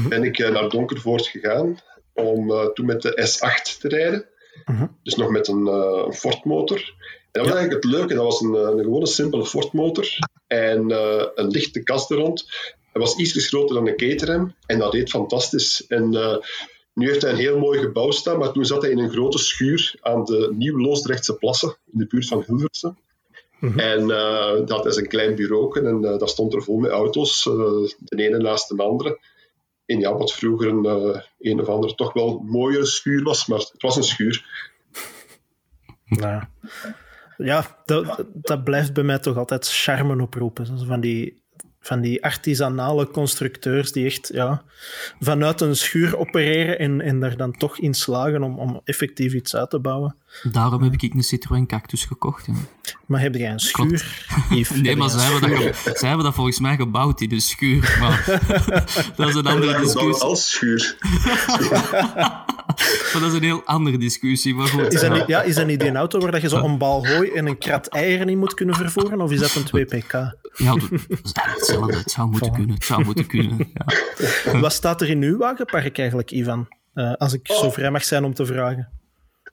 [0.09, 1.79] ben ik naar Donkervoort gegaan
[2.13, 4.25] om toen met de S8 te rijden.
[4.65, 4.87] Mhm.
[5.03, 6.77] Dus nog met een, een Ford-motor.
[6.77, 10.07] En dat was eigenlijk het leuke, dat was een, eh, een gewone simpele Ford-motor
[10.47, 12.45] en eh, een lichte kast er rond.
[12.97, 15.87] Hij was iets groter dan een Caterham en dat deed fantastisch.
[15.87, 16.37] En eh,
[16.93, 19.37] nu heeft hij een heel mooi gebouw staan, maar toen zat hij in een grote
[19.37, 22.97] schuur aan de Nieuw-Loosdrechtse plassen, in de buurt van Hilversum.
[23.59, 23.79] Mhm.
[23.79, 27.43] En eh, dat hij zijn klein bureau en eh, dat stond er vol met auto's,
[27.43, 29.19] de ene naast de andere.
[29.85, 33.81] In ja, wat vroeger een, een of andere toch wel mooiere schuur was, maar het
[33.81, 34.45] was een schuur.
[36.03, 36.49] Ja,
[37.37, 40.85] ja dat, dat blijft bij mij toch altijd charme oproepen.
[40.85, 41.41] Van die,
[41.79, 44.63] van die artisanale constructeurs die echt ja,
[45.19, 49.55] vanuit een schuur opereren en, en daar dan toch in slagen om, om effectief iets
[49.55, 50.15] uit te bouwen.
[50.43, 52.45] Daarom heb ik een Citroën Cactus gekocht.
[52.45, 52.53] ja.
[53.05, 54.25] Maar heb jij een schuur?
[54.49, 54.69] Yves?
[54.81, 57.97] Nee, maar zij hebben, dat, zij hebben dat volgens mij gebouwd in de schuur.
[57.99, 58.25] Maar
[59.15, 60.23] dat is een andere discussie.
[60.23, 60.95] als schuur.
[63.13, 64.55] Maar dat is een heel andere discussie.
[64.55, 64.93] Maar goed.
[64.93, 67.07] Is dat, niet, ja, is dat niet die auto waar dat je zo een bal
[67.07, 69.21] hooi en een krat eieren in moet kunnen vervoeren?
[69.21, 70.11] Of is dat een 2pk?
[70.53, 71.97] Ja, dat is hetzelfde.
[71.97, 72.75] Het zou moeten kunnen.
[72.75, 73.71] Het zou moeten kunnen.
[73.73, 74.59] Ja.
[74.59, 76.67] Wat staat er in uw wagenpark eigenlijk, Ivan?
[76.93, 78.89] Eh, als ik zo vrij mag zijn om te vragen.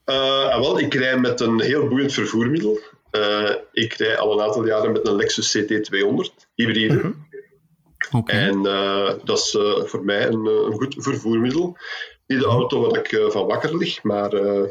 [0.04, 2.78] Eh, ah, wel, ik rij met een heel boeiend vervoermiddel.
[3.10, 7.14] Eh, ik rij al een aantal jaren met een Lexus CT200 hybride.
[8.12, 8.32] Oké.
[8.32, 11.76] En eh, dat is eh, voor mij een, een goed vervoermiddel.
[12.26, 14.70] Niet de auto waar ik van wakker lig, maar eh,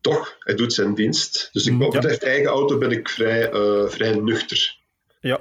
[0.00, 1.48] toch, hij doet zijn dienst.
[1.52, 4.76] Dus ik, wat betreft eigen auto ben ik vrij, eh, vrij nuchter.
[5.20, 5.40] Ja.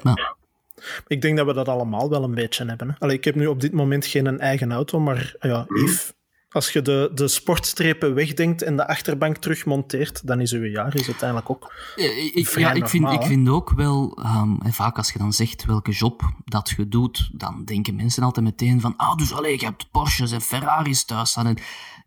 [1.07, 2.95] Ik denk dat we dat allemaal wel een beetje hebben.
[2.99, 5.83] Allee, ik heb nu op dit moment geen eigen auto, maar ja, Mhm.
[5.83, 6.13] Yves,
[6.57, 11.07] als je de, de sportstrepen wegdenkt en de achterbank terugmonteert, dan is uw jaar is
[11.07, 11.73] uiteindelijk ook...
[11.95, 15.17] Eh, ik, ja, ik, vind, normaal, ik vind ook wel, ehm, en vaak als je
[15.19, 19.33] dan zegt welke job dat je doet, dan denken mensen altijd meteen van, ah, dus
[19.33, 21.47] allee, je hebt Porsches en Ferraris thuis staan.
[21.47, 21.57] En,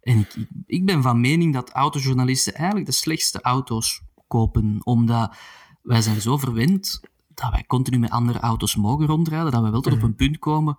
[0.03, 5.35] en ik, ik- ben van mening dat autojournalisten eigenlijk de slechtste auto's kopen, omdat
[5.83, 7.01] wij zijn zo verwend
[7.35, 10.39] dat wij continu met andere auto's mogen rondrijden, dat we wel tot op een punt
[10.39, 10.79] komen.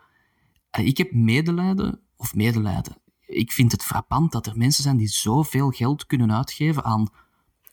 [0.71, 2.95] En ik heb medelijden, of medelijden.
[3.33, 7.09] Ik vind het frappant dat er mensen zijn die zoveel geld kunnen uitgeven aan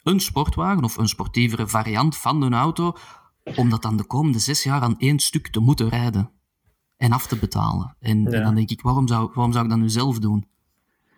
[0.02, 2.92] een sportwagen of een sportievere variant van een auto,
[3.56, 6.30] om dat dan de komende zes jaar aan één stuk te moeten rijden
[6.96, 7.96] en af te betalen.
[8.00, 8.30] En, Ja.
[8.30, 10.46] en dan denk ik, waarom zou, waarom zou ik dat nu zelf doen?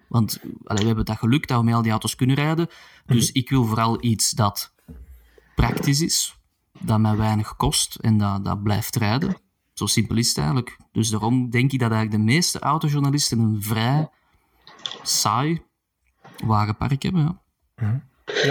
[0.08, 2.68] Want allee, we hebben dat geluk dat we met al die auto's kunnen rijden.
[3.06, 4.74] Dus ik wil vooral iets dat
[5.54, 6.38] praktisch is,
[6.80, 9.36] dat mij weinig kost en dat, dat blijft rijden.
[9.72, 10.78] Zo simpel is het eigenlijk.
[10.92, 14.08] Dus daarom denk ik dat eigenlijk de meeste autojournalisten een vrij
[15.02, 15.62] saai
[16.44, 17.40] wagenpark hebben.
[17.76, 18.08] Ja.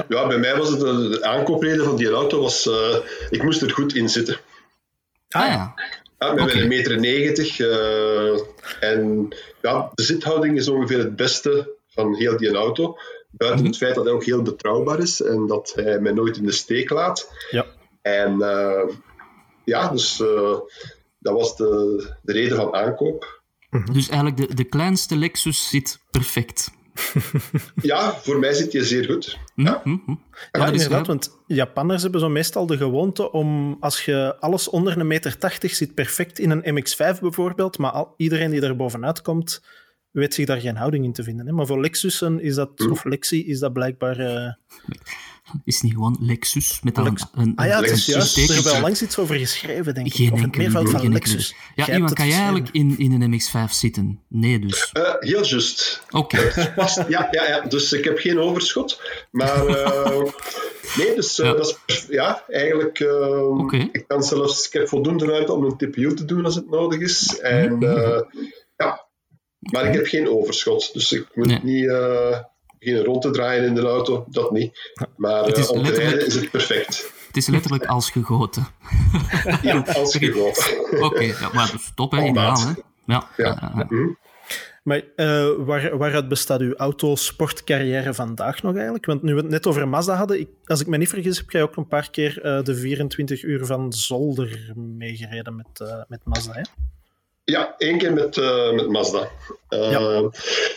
[0.10, 2.96] Ja, bij mij was het de, de aankoopreden van die auto, was, eh,
[3.30, 4.38] ik moest er goed in zitten.
[5.30, 5.74] Ah ja.
[6.18, 6.60] Ja, met Oké.
[6.62, 7.60] een meter negentig.
[7.60, 8.39] eh,
[8.80, 9.28] en
[9.62, 12.98] ja, de zithouding is ongeveer het beste van heel die auto.
[13.32, 16.46] Buiten het feit dat hij ook heel betrouwbaar is en dat hij mij nooit in
[16.46, 17.32] de steek laat.
[17.50, 17.65] Ja.
[18.02, 18.96] En eh,
[19.63, 20.58] ja, dus eh,
[21.20, 23.38] dat was de, de reden van aankoop.
[23.94, 26.72] Dus eigenlijk de, de kleinste Lexus zit perfect.
[27.82, 29.38] Ja, voor mij zit hij zeer goed.
[29.56, 29.82] Hm, Ja.
[29.84, 30.12] hm, hm.
[30.12, 30.18] Ja,
[30.52, 34.70] dat is inderdaad, wel- want Japanners hebben zo meestal de gewoonte om, als je alles
[34.70, 38.76] onder een meter tachtig zit, perfect in een MX-5 bijvoorbeeld, maar al, iedereen die er
[38.76, 39.64] bovenuit komt,
[40.12, 41.48] weet zich daar geen houding in te vinden.
[41.48, 41.52] Hè?
[41.54, 44.20] Maar voor Lexussen is dat, of Lexi, is dat blijkbaar...
[44.20, 44.54] eh,
[45.66, 48.06] Is het niet gewoon Lexus met dan Lex- een, een, Ah ja, het is Lexus
[48.14, 48.32] juist.
[48.38, 48.72] Er hebben tekentje?
[48.74, 50.14] wel langs iets over geschreven, denk ik.
[50.14, 51.56] Geen of enkele idee, van geen Lexus.
[51.76, 52.54] Ja, Jij Iwan, kan jij geschreven.
[52.56, 54.20] eigenlijk in, in een MX-5 zitten?
[54.28, 54.90] Nee, dus.
[54.94, 56.04] Eh, heel juist.
[56.10, 56.52] Oké.
[56.76, 59.02] Past, ja, ja, ja, dus ik heb geen overschot.
[59.32, 60.22] Maar eh,
[60.98, 61.54] nee, dus eh, Ja.
[61.54, 63.00] dat is ja, eigenlijk.
[63.00, 63.90] eh, Oké.
[63.92, 67.00] Ik kan zelfs, ik heb voldoende ruimte om een TPU te doen als het nodig
[67.00, 67.40] is.
[67.40, 67.84] En Mhm.
[67.84, 68.22] eh,
[68.78, 69.08] ja,
[69.60, 71.60] maar ik heb geen overschot, dus ik moet Nee.
[71.64, 72.40] niet eh,
[72.80, 74.92] beginnen rond te draaien in de auto, dat niet.
[75.15, 77.12] Maar Het eh, is om te letterlijk- rijden is het perfect.
[77.28, 78.68] Het is letterlijk als gegoten.
[79.62, 80.54] Ja, als gewoon.
[81.06, 82.24] Oké, ja, maar dat is top, hè?
[82.24, 82.72] Ideaal, hè?
[83.06, 83.28] Ja.
[83.89, 84.08] Mhm.
[84.84, 89.06] Maar eh, waar, waaruit bestaat uw autosportcarrière vandaag nog eigenlijk?
[89.06, 91.50] Want nu we het net over Mazda hadden, ik, als ik me niet vergis, heb
[91.50, 96.20] jij ook een paar keer eh, de 24 uur van Zolder meegereden met, eh, met
[96.24, 96.54] Mazda.
[96.54, 96.62] Hè?
[97.50, 99.30] Ja, één keer met, eh, met Mazda.
[99.70, 100.30] Eh, Ja.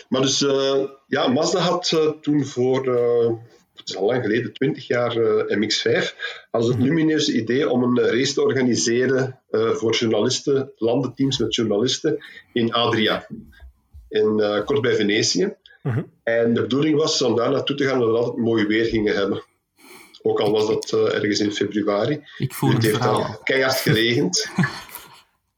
[0.09, 3.31] Maar dus, eh, ja, Mazda had toen voor, eh,
[3.75, 6.15] het is al lang geleden, 20 jaar eh, MX5,
[6.51, 11.55] hadden ze het lumineuze idee om een race te organiseren eh, voor journalisten, landenteams met
[11.55, 13.27] journalisten in Adria,
[14.09, 15.53] in, eh, kort bij Venetië.
[15.81, 16.01] Mhm.
[16.23, 19.15] En de bedoeling was om daar naartoe te gaan dat we altijd mooi weer gingen
[19.15, 19.43] hebben.
[20.21, 22.21] Ook al was dat eh, ergens in februari.
[22.37, 23.23] Ik voel Het het heeft verhaal.
[23.23, 24.45] al keihard geregend.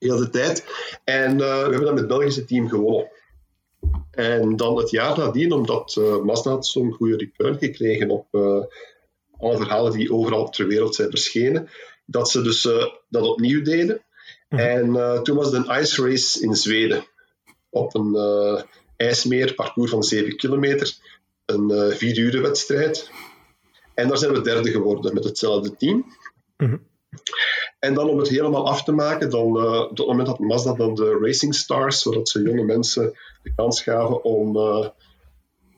[0.05, 0.65] Heel de tijd.
[1.03, 3.09] En eh, we hebben dat met het Belgische team gewonnen.
[4.11, 8.63] En dan het jaar nadien, omdat eh, Mazda had zo'n goede return gekregen op eh,
[9.37, 11.69] alle verhalen die overal ter wereld zijn verschenen,
[12.05, 12.61] dat ze dus
[13.09, 14.01] dat opnieuw deden.
[14.49, 17.05] En eh, toen was het een ice race in Zweden.
[17.69, 18.15] Op een
[18.97, 20.93] ijsmeer, parcours van 7 kilometer.
[21.45, 23.09] Een vier uren wedstrijd.
[23.93, 26.05] En daar zijn we derde geworden met hetzelfde team.
[27.85, 30.73] En dan om het helemaal af te maken, dan, eh, op het moment dat Mazda
[30.73, 34.87] dan de Racing Stars, zodat ze jonge mensen de kans gaven om eh,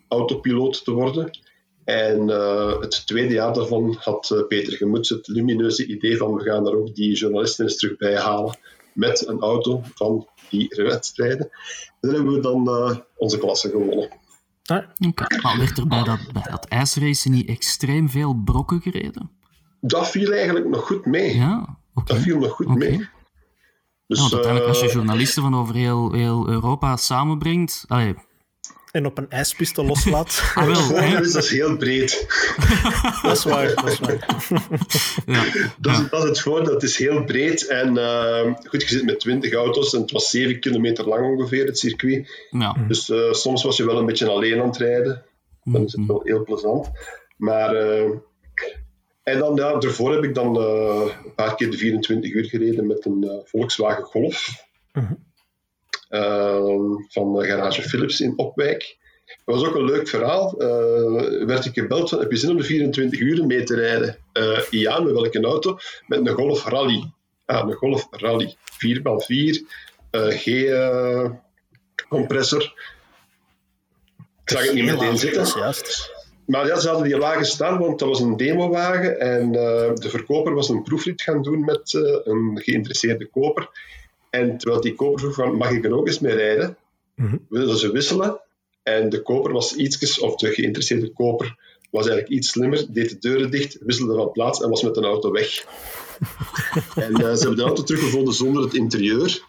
[0.08, 1.40] autopiloot te worden.
[1.84, 6.64] En eh, het tweede jaar daarvan had Peter Gemoets het lumineuze idee van we gaan
[6.64, 8.58] daar ook die journalisten eens terug bij halen
[8.98, 11.50] met een auto van die wedstrijden.
[12.02, 14.10] En dan hebben we dan eh, onze klasse gewonnen.
[14.66, 15.42] Ah, Oké.
[15.42, 19.30] Maar werd er bij dat, bij dat ijsracen niet extreem veel brokken gereden?
[19.82, 21.36] Dat viel eigenlijk nog goed mee.
[21.36, 23.10] Ja, Dat viel nog goed mee.
[24.08, 27.86] Dus, want uiteindelijk als je eh, journalisten van over heel, heel Europa samenbrengt...
[27.88, 28.16] Allee,
[28.92, 30.42] en op een ijspiste loslaat.
[30.56, 31.22] ah, wel, het voordeel hè?
[31.22, 32.26] is dat is heel breed.
[33.24, 33.76] dat is waar.
[33.76, 34.46] Dat is waar.
[35.26, 35.44] Ja.
[35.80, 36.74] Dat, is, dat is het voordeel.
[36.74, 37.68] Het is heel breed.
[37.68, 41.66] En eh, goed, je zit met 20 auto's en het was 7 kilometer lang ongeveer,
[41.66, 42.48] het circuit.
[42.50, 42.76] Ja.
[42.88, 45.26] Dus eh, soms was je wel een beetje alleen aan het rijden.
[45.64, 46.08] Dan is het Mhm.
[46.12, 46.90] wel heel plezant.
[47.38, 48.10] Maar, eh,
[49.28, 52.88] en dan, ja, daarvoor heb ik dan eh, een paar keer de 24 uur gereden
[52.88, 54.66] met een eh, Volkswagen Golf.
[56.10, 56.66] Eh,
[57.10, 58.98] van eh, Garage Philips in Opwijk.
[59.46, 60.56] Dat was ook een leuk verhaal.
[61.46, 64.18] Werd ik gebeld van, heb je zin om de 24 uur mee te rijden?
[64.70, 65.78] Ja, met welke auto?
[66.06, 67.12] Met een Golf Rally.
[67.46, 69.62] Ah, een Golf Rally 4x4,
[70.12, 72.62] G-compressor.
[74.44, 75.60] Ik zag het niet meteen zitten.
[75.60, 76.17] Juist.
[76.48, 80.54] Maar ja, ze hadden die lagen staan, want dat was een demowagen en de verkoper
[80.54, 83.70] was een proefrit gaan doen met een geïnteresseerde koper.
[84.30, 86.78] En terwijl die koper vroeg van, mag ik er ook eens mee rijden?
[87.16, 88.40] Mm Wilden ze wisselen?
[88.84, 91.56] En de koper was ietsjes, of de geïnteresseerde koper
[91.92, 95.04] was eigenlijk iets slimmer, deed de deuren dicht, wisselde van plaats en was met een
[95.04, 95.66] auto weg.
[96.96, 99.42] en uh, ze hebben de auto teruggevonden zonder het interieur.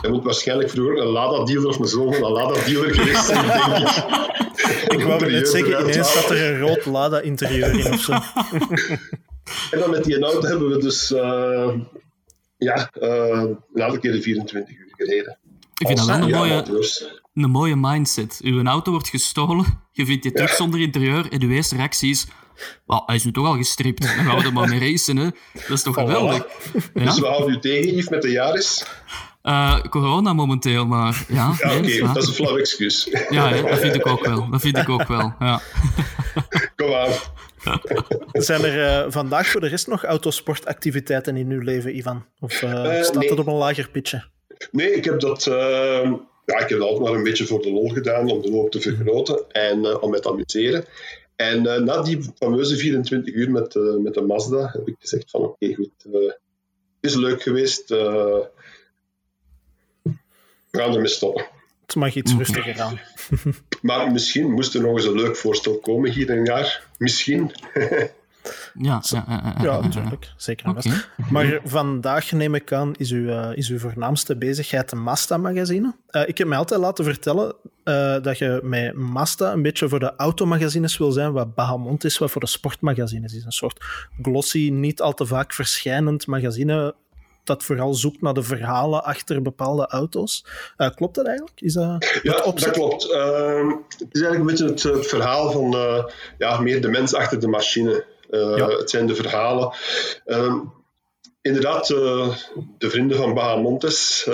[0.00, 3.88] Hij moet waarschijnlijk vroeger een Lada-dealer of een zoon van een Lada-dealer geweest zijn, denk
[3.88, 4.45] ik.
[4.86, 8.12] Ik wou net zeggen, ineens zat er een rood Lada-interieur in of zo.
[9.72, 11.74] en dan met die auto hebben we dus uh,
[12.56, 13.44] ja, uh,
[13.74, 15.38] een aantal keer de 24 uur gereden.
[15.78, 16.64] Ik vind dat wel een mooie,
[17.34, 18.40] een mooie mindset.
[18.44, 22.26] Uw auto wordt gestolen, je vindt je terug zonder interieur en uw eerste reactie is...
[22.86, 25.16] Well, hij is nu toch al gestript, dan gaan we er maar mee racen.
[25.16, 25.28] Hè.
[25.52, 26.46] Dat is toch geweldig.
[26.94, 27.04] Ja?
[27.04, 28.84] Dus we houden u tegen, Yves, met de Jaris?
[29.46, 31.34] Uh, corona momenteel, maar ja.
[31.58, 33.08] ja Oké, okay, dat is een flauw excuus.
[33.30, 34.50] Ja, hè, dat vind ik ook wel.
[34.50, 35.60] Dat vind ik ook wel, ja.
[36.76, 37.12] Kom aan.
[38.32, 42.24] Zijn er uh, vandaag voor de rest nog autosportactiviteiten in uw leven, Ivan?
[42.40, 42.70] Of uh,
[43.02, 43.28] staat nee.
[43.28, 44.24] dat op een lager pitje?
[44.70, 45.54] Nee, ik heb dat, uh,
[46.44, 48.70] ja, ik heb dat altijd maar een beetje voor de lol gedaan, om de loop
[48.70, 50.84] te vergroten en uh, om mij te amuseren.
[51.36, 55.40] En uh, na die fameuze 24 uur met, met de Mazda heb ik gezegd van
[55.40, 56.40] oké, okay, goed, het
[57.00, 57.94] is leuk geweest.
[60.76, 61.46] We gaan ermee stoppen.
[61.86, 63.00] Het mag iets rustiger gaan.
[63.82, 66.82] maar misschien moest er nog eens een leuk voorstel komen hier een jaar.
[66.98, 67.52] Misschien.
[68.78, 70.32] Ja, ja, ja, ja, natuurlijk.
[70.36, 70.92] Zeker okay.
[71.30, 75.94] Maar vandaag, neem ik aan, is uw, uh, is uw voornaamste bezigheid de Mazda-magazine.
[76.10, 79.98] Uh, ik heb mij altijd laten vertellen uh, dat je met Mazda een beetje voor
[79.98, 83.44] de automagazines wil zijn, wat Bahamont is, wat voor de sportmagazines is.
[83.44, 83.84] Een soort
[84.22, 86.94] glossy, niet al te vaak verschijnend magazine
[87.46, 90.44] dat vooral zoekt naar de verhalen achter bepaalde auto's.
[90.78, 91.60] Uh, klopt dat eigenlijk?
[91.60, 93.10] Is dat ja, dat klopt.
[93.10, 96.04] Uh, het is eigenlijk een beetje het, het verhaal van uh,
[96.38, 98.04] ja, meer de mens achter de machine.
[98.30, 98.68] Ja.
[98.68, 99.74] Het zijn de verhalen.
[100.24, 100.58] Ehm,
[101.42, 104.28] inderdaad, de vrienden van Bahamontes,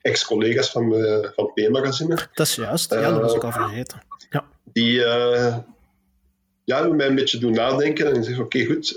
[0.00, 0.94] ex-collega's van,
[1.34, 2.18] van P-magazine.
[2.34, 4.02] Dat is juist, ja, dat was ik al vergeten.
[4.30, 4.44] Ja.
[4.64, 4.92] Die
[6.64, 8.94] ja, hebben mij een beetje doen nadenken en zeggen: oké, okay, goed,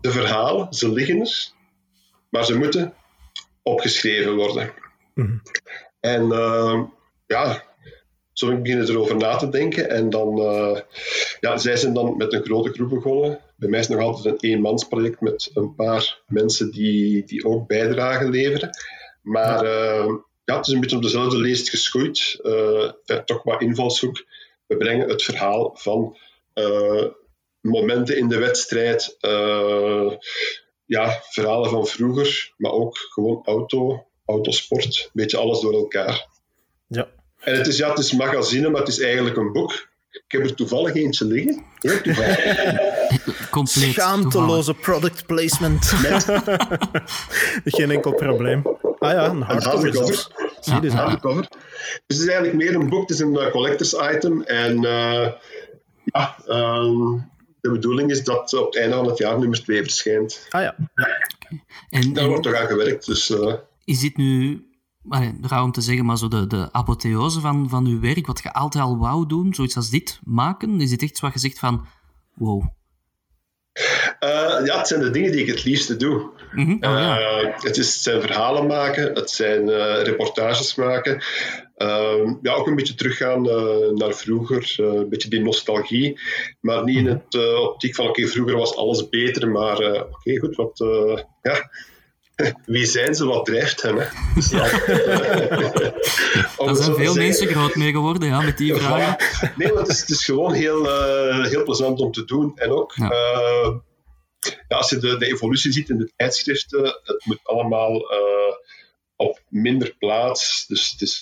[0.00, 1.52] de verhalen, ze liggen er
[2.30, 2.94] maar ze moeten
[3.62, 4.72] opgeschreven worden.
[5.14, 5.42] Mm
[6.00, 6.82] En uh,
[7.26, 7.64] ja,
[8.32, 9.90] zo beginnen erover na te denken.
[9.90, 10.80] En dan, uh,
[11.40, 13.40] ja, zij zijn dan met een grote groep begonnen.
[13.56, 17.66] Bij mij is het nog altijd een eenmansproject met een paar mensen die, die ook
[17.66, 18.70] bijdragen leveren.
[19.22, 20.06] Maar uh,
[20.44, 22.40] ja, het is een beetje op dezelfde leest geschoeid.
[23.24, 24.24] toch wat invalshoek.
[24.66, 26.16] We brengen het verhaal van
[27.60, 29.16] momenten in de wedstrijd
[30.90, 36.26] ja, verhalen van vroeger, maar ook gewoon auto, autosport, een beetje alles door elkaar.
[36.86, 37.08] Ja.
[37.38, 39.88] En het is, ja, het is magazine, maar het is eigenlijk een boek.
[40.10, 41.64] Ik heb er toevallig eentje liggen.
[41.78, 42.38] Heel toevallig.
[43.50, 45.84] Compleet Schaamteloze product placement.
[47.64, 48.62] Geen enkel probleem.
[48.98, 49.92] Ah ja, een hardcover.
[50.60, 51.48] Zie je, dus hardcover.
[52.06, 54.42] Dus het is eigenlijk meer een boek, het is een uh, collectors item.
[54.42, 55.28] En uh,
[56.04, 60.46] ja, um, de bedoeling is dat op het einde van het jaar nummer 2 verschijnt.
[60.50, 60.76] Ah ja.
[61.90, 63.06] En, Daar wordt toch aan gewerkt.
[63.06, 63.54] Dus, uh...
[63.84, 64.64] Is dit nu,
[65.40, 68.52] raar om te zeggen, maar zo de, de apotheose van, van uw werk, wat je
[68.52, 70.80] altijd al wou doen, zoiets als dit maken?
[70.80, 71.86] Is dit echt wat je zegt van,
[72.34, 72.64] wow,
[74.20, 76.30] uh, ja, het zijn de dingen die ik het liefste doe.
[76.52, 76.74] Mm -hmm.
[76.74, 77.20] oh, ja.
[77.20, 81.22] uh, het, is, het zijn verhalen maken, het zijn uh, reportages maken.
[81.76, 83.42] Ehm, ja, ook een beetje teruggaan
[83.94, 86.20] naar vroeger, een beetje die nostalgie.
[86.60, 87.12] Maar niet in mhm.
[87.12, 90.78] het optiek van, oké, okay, vroeger was alles beter, maar oké, okay, goed, wat...
[91.42, 91.70] ja,
[92.66, 93.96] wie zijn ze, wat drijft hen?
[93.96, 94.06] Hè?
[94.34, 94.58] Dus ja.
[96.66, 99.16] Daar zijn veel mensen groot mee geworden, ja, met die vragen.
[99.56, 102.52] Nee, maar het is, het is gewoon heel, uh, heel plezant om te doen.
[102.54, 103.10] En ook, ja.
[103.10, 103.76] Uh,
[104.68, 108.54] ja, als je de, de, evolutie ziet in de tijdschriften, het moet allemaal uh,
[109.16, 110.66] op minder plaats.
[110.66, 111.20] Dus het, is,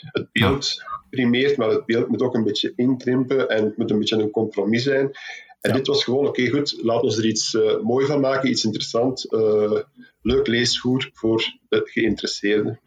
[0.00, 1.04] het beeld ja.
[1.10, 4.30] primeert, maar het beeld moet ook een beetje inkrimpen en het moet een beetje een
[4.30, 5.16] compromis zijn.
[5.62, 8.50] En dit was gewoon, oké, okay, goed, laten we er iets uh, mooi van maken,
[8.50, 9.78] iets interessant, uh,
[10.22, 12.80] leuk leesvoer voor de geïnteresseerden.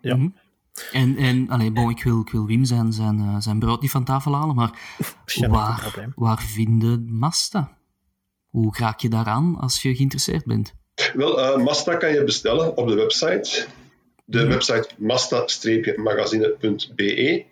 [0.00, 0.14] Ja.
[0.14, 0.34] -hmm.
[0.92, 3.90] En, en allee, bon, ik, wil, ik wil Wim zijn, zijn, uh, zijn brood niet
[3.90, 4.70] van tafel halen, maar
[5.48, 7.78] waar, waar vinden Masta?
[8.48, 10.74] Hoe raak je daaraan als je geïnteresseerd bent?
[11.14, 13.66] Wel, Masta kan je bestellen op de website.
[14.24, 14.48] De -hmm.
[14.48, 17.44] website masta-magazine.be.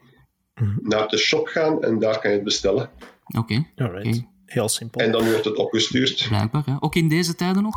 [0.55, 0.78] -hmm.
[0.82, 2.90] Naar de shop gaan en daar kan je het bestellen.
[3.26, 3.64] Oké.
[3.76, 3.88] Okay.
[3.88, 4.28] Okay.
[4.46, 5.01] Heel simpel.
[5.01, 6.26] En dan wordt het opgestuurd.
[6.28, 6.76] Blijkbaar, ja.
[6.80, 7.76] Ook in deze tijden nog?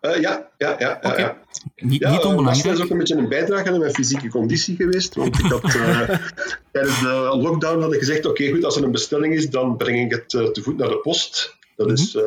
[0.00, 0.98] Uh, ja, ja, ja.
[1.02, 1.18] Okay.
[1.18, 1.38] ja,
[1.76, 2.64] Niet, ja, niet onbelangrijk.
[2.64, 5.14] Dat is ook een beetje een bijdrage aan mijn fysieke conditie geweest.
[5.14, 6.08] Want ik had uh,
[6.72, 10.00] tijdens de lockdown had ik gezegd: Oké, goed, als er een bestelling is, dan breng
[10.04, 11.56] ik het uh, te voet naar de post.
[11.76, 12.04] Dat mm -hmm.
[12.04, 12.18] is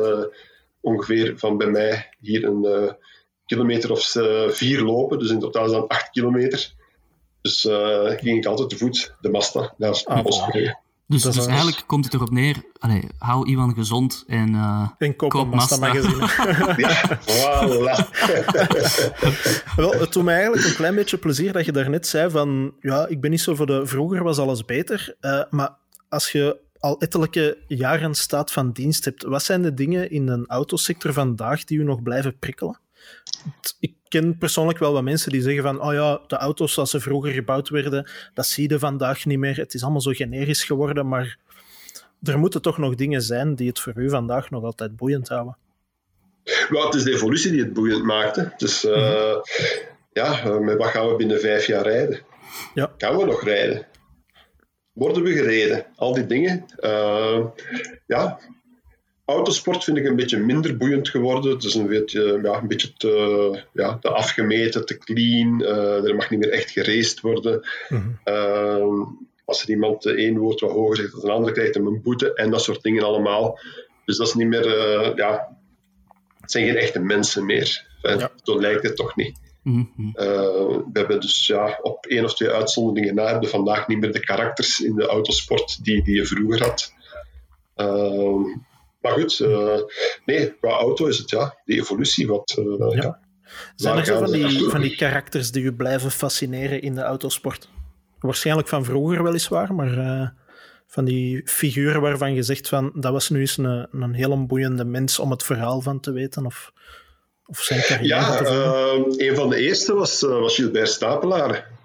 [0.80, 2.96] ongeveer van bij mij hier een
[3.46, 4.16] kilometer of
[4.48, 5.18] vier lopen.
[5.18, 6.72] Dus in totaal is dat acht kilometer.
[7.40, 7.60] Dus
[8.16, 10.78] ging ik altijd te voet de Masta naar de post brengen.
[11.08, 15.50] Dus, dus eigenlijk komt het erop neer, allee, hou iemand gezond en, uh, en koop,
[15.50, 16.28] magazine.
[16.76, 17.18] ja,
[17.68, 18.08] voilà.
[19.76, 23.06] Wel, het doet mij eigenlijk een klein beetje plezier dat je daarnet zei van ja,
[23.06, 25.76] ik ben niet zo voor de vroeger was alles beter, uh, maar
[26.08, 30.46] als je al ettelijke jaren staat van dienst hebt, wat zijn de dingen in een
[30.46, 32.80] autosector vandaag die u nog blijven prikkelen?
[33.80, 37.00] Ik ken persoonlijk wel wat mensen die zeggen van oh ja, de auto's zoals ze
[37.00, 39.56] vroeger gebouwd werden, dat zie je vandaag niet meer.
[39.56, 41.38] Het is allemaal zo generisch geworden, maar
[42.22, 45.56] er moeten toch nog dingen zijn die het voor u vandaag nog altijd boeiend houden.
[46.68, 48.52] Well, het is de evolutie die het boeiend maakte.
[48.56, 49.42] Dus uh, mm-hmm.
[50.12, 52.20] ja, eh, met wat gaan we binnen vijf jaar rijden?
[52.74, 52.92] Ja.
[52.96, 53.86] Gaan we nog rijden?
[54.92, 55.86] Worden we gereden?
[55.96, 56.64] Al die dingen.
[56.80, 57.44] Uh,
[58.06, 58.38] ja,
[59.28, 61.52] autosport vind ik een beetje minder boeiend geworden.
[61.52, 65.60] Het is een beetje, ja, een beetje te, ja, te afgemeten, te clean.
[65.60, 67.68] Uh, er mag niet meer echt geraced worden.
[67.88, 68.18] Mm
[69.48, 72.34] als er iemand één woord wat hoger zegt dan een ander, krijgt hem een boete
[72.34, 73.58] en dat soort dingen allemaal.
[74.04, 75.56] Dus dat is niet meer, uh, ja,
[76.40, 77.86] het zijn geen echte mensen meer.
[78.02, 78.30] Ja.
[78.42, 79.38] Zo lijkt het toch niet.
[79.62, 80.12] Mm -hmm.
[80.92, 84.20] we hebben dus ja, op één of twee uitzonderingen na hebben vandaag niet meer de
[84.20, 86.92] karakters in de autosport die, die je vroeger had.
[89.00, 89.74] Maar goed, uh,
[90.24, 92.56] nee, qua auto is het ja, die evolutie wat.
[92.58, 93.02] Uh, ja.
[93.02, 93.18] ja.
[93.74, 97.68] Zijn er zo van die, van die karakters die u blijven fascineren in de autosport?
[98.18, 100.28] Waarschijnlijk van vroeger weliswaar, maar uh,
[100.86, 104.84] van die figuren waarvan je zegt van dat was nu eens een, een heel boeiende
[104.84, 106.72] mens om het verhaal van te weten of,
[107.46, 109.28] of zijn carrière ja, te volgen.
[109.28, 111.77] een van de eerste was, was Gilbert Stapelaar.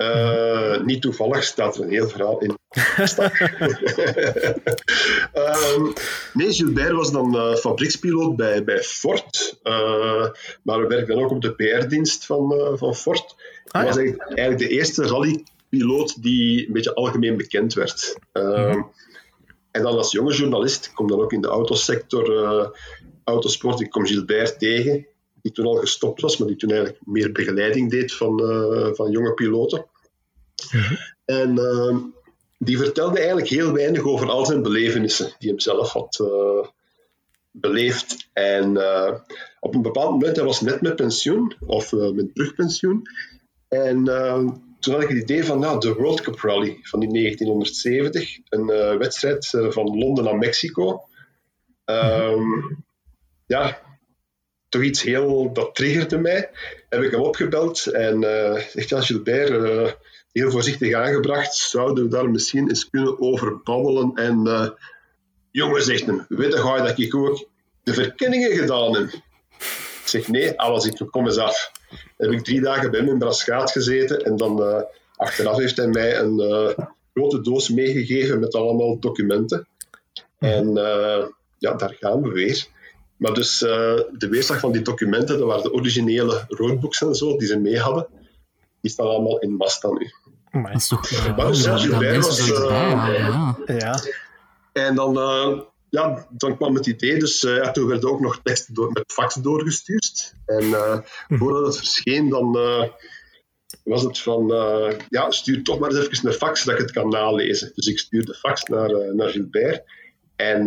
[0.00, 2.58] Uh, niet toevallig staat er een heel verhaal in.
[5.34, 5.92] um,
[6.42, 9.58] nee, Gilbert was dan uh, fabriekspiloot bij, bij Ford.
[9.62, 10.26] Uh,
[10.62, 13.34] maar we werkten ook op de PR-dienst van, van Ford.
[13.64, 18.18] Hij ah, was eigenlijk, eigenlijk, de eerste rallypiloot die een beetje algemeen bekend werd.
[18.32, 18.90] Mm
[19.70, 22.72] En dan als jonge journalist, ik kom dan ook in de autosector,
[23.24, 25.06] autosport, ik kom Gilbert tegen
[25.42, 29.10] die toen al gestopt was, maar die toen eigenlijk meer begeleiding deed van, uh, van
[29.10, 29.86] jonge piloten.
[31.24, 31.96] En uh,
[32.58, 36.66] die vertelde eigenlijk heel weinig over al zijn belevenissen die hem zelf had uh,
[37.50, 38.28] beleefd.
[38.32, 38.76] En
[39.60, 43.02] op een bepaald moment, hij was net met pensioen, of met terugpensioen.
[43.68, 44.04] En
[44.80, 48.98] toen had ik het idee van nou, de World Cup Rally van die 1970, een
[48.98, 51.04] wedstrijd van Londen naar Mexico.
[51.84, 52.84] Um,
[53.46, 53.80] ja,
[54.70, 56.50] toch iets heel, dat triggerde mij.
[56.88, 59.90] Heb ik hem opgebeld en uh, zegt, ja, Gilbert, uh,
[60.32, 64.12] heel voorzichtig aangebracht, zouden we daar misschien eens kunnen over babbelen.
[64.14, 64.68] En uh,
[65.50, 67.48] jongen, zegt hem, weet je dat ik ook
[67.82, 69.08] de verkenningen gedaan heb?
[70.00, 71.72] Ik zeg, nee, alles, ik kom eens af.
[72.16, 74.84] Dan heb ik drie dagen bij hem in Braschaat gezeten en dan
[75.16, 76.74] achteraf heeft hij mij een
[77.14, 79.66] grote doos meegegeven met allemaal documenten.
[80.38, 80.72] En
[81.58, 82.66] ja, daar gaan we weer.
[83.16, 87.48] Maar dus de weerslag van die documenten, dat waren de originele roadbooks en zo, die
[87.48, 88.06] ze mee hadden,
[88.80, 90.10] die staan allemaal in Masta nu.
[90.50, 91.10] Maar dat is toch...
[91.10, 92.48] Uh, maar dus, ja, was...
[92.48, 93.56] Uh, ja.
[93.66, 94.00] ja.
[94.72, 95.14] En dan,
[95.88, 99.34] ja, dan kwam het idee, dus ja, toen werden ook nog teksten door, met fax
[99.34, 100.34] doorgestuurd.
[100.46, 100.64] En
[101.26, 101.36] hm.
[101.36, 102.52] voordat het verscheen, dan
[103.84, 104.46] was het van,
[105.08, 107.72] ja, stuur toch maar eens even een fax dat ik het kan nalezen.
[107.74, 109.82] Dus ik stuurde fax naar, naar Gilbert.
[110.36, 110.64] En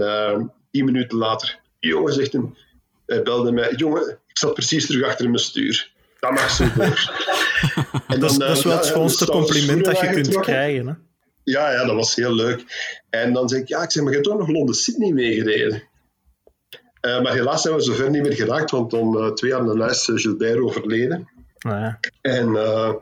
[0.72, 2.57] tien minuten later jongen, zegt hem,
[3.05, 5.92] hij belde mij, jongen, ik zat precies terug achter mijn stuur.
[6.24, 6.86] Dat mag zo door.
[8.07, 10.88] en dan, dat, is, dat is wel het schoonste compliment dat je kunt krijgen.
[10.88, 10.93] Hè?
[11.43, 12.63] Ja, ja, dat was heel leuk.
[13.09, 15.84] En dan zeg ik, ja, ik zeg, maar je hebt toch nog Londen-Sydney meegereden?
[17.01, 19.89] Uh, maar helaas zijn we zover niet meer geraakt, want om uh, twee jaar daarna
[19.89, 21.30] is Gilbert overleden.
[21.59, 21.99] Ah, ja.
[22.21, 22.93] En uh,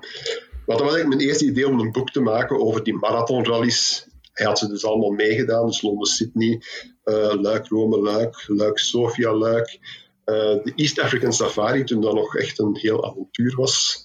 [0.66, 4.46] wat was eigenlijk mijn eerste idee om een boek te maken over die marathonrallies hij
[4.46, 5.66] had ze dus allemaal meegedaan.
[5.66, 6.62] Dus Londen, Sydney,
[7.06, 7.34] uh,
[10.32, 14.04] Uh, de East African Safari, toen dat nog echt een heel avontuur was.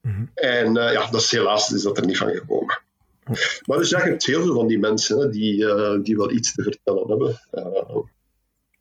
[0.00, 0.30] Mm-hmm.
[0.34, 2.80] En uh, ja, dat is helaas is dat er niet van gekomen.
[3.66, 5.56] Maar dus ja, je hebt heel veel van die mensen hè, die,
[6.02, 7.40] die wel iets te vertellen hebben.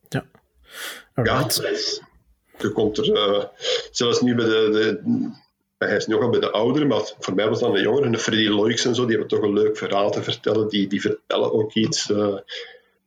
[0.09, 0.25] ja.
[1.13, 1.55] Alright.
[1.55, 1.69] Ja,
[2.57, 3.49] je komt er
[3.91, 5.01] zelfs nu bij de, de
[5.87, 8.47] hij is nogal bij de ouderen, maar voor mij was dan de jongeren, de Freddy
[8.47, 10.67] Loix en zo, die hebben toch een leuk verhaal te vertellen.
[10.67, 12.09] Die, die vertellen ook iets.
[12.09, 12.37] Uh,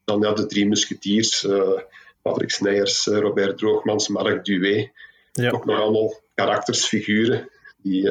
[0.05, 1.43] dan ja, de drie musketiers.
[1.43, 1.81] Uh,
[2.25, 4.91] Patrick Snijers, Robert Droogmans, Mark Duwé.
[5.33, 5.51] Ja.
[5.51, 7.49] Ook nog allemaal karaktersfiguren
[7.83, 8.11] die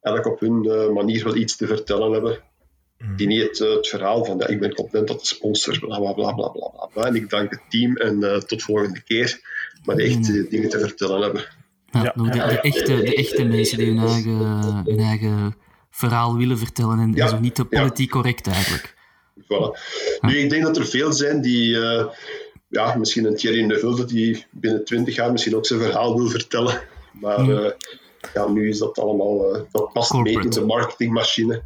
[0.00, 0.60] elk op hun
[0.92, 2.38] manier wel iets te vertellen hebben.
[2.98, 3.16] Mhm.
[3.16, 6.12] Die niet het, het, verhaal van ja, ik ben content dat de sponsor, bla bla
[6.12, 7.02] bla bla bla bla.
[7.02, 9.40] En ik dank het team en tot volgende keer.
[9.84, 10.48] Maar echt mhm.
[10.48, 11.44] dingen te vertellen hebben.
[11.90, 15.56] Ja, De, de, echte, de echte mensen die hun eigen, hun eigen
[15.90, 18.94] verhaal willen vertellen en, ja, zo niet te politiek correct eigenlijk.
[19.42, 19.80] Voilà.
[20.20, 22.06] Nu, ik denk dat er veel zijn die, uh,
[22.74, 26.80] ja, misschien een Thierry Neuville, die binnen twintig jaar misschien ook zijn verhaal wil vertellen.
[27.20, 27.70] Maar uh,
[28.34, 30.38] ja, nu is dat allemaal, uh, dat past Corporate.
[30.38, 31.62] mee in de marketingmachine.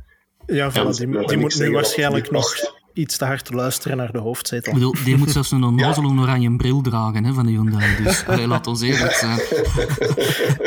[0.46, 4.72] Ja, voilà, die, die moet nu waarschijnlijk nog iets te hard luisteren naar de hoofdzetel.
[4.72, 6.20] Ik bedoel, die moet zelfs een onnozele ja.
[6.20, 8.02] oranje bril dragen hè, van de Hyundai.
[8.02, 9.40] Dus allee, laat ons eerlijk zijn.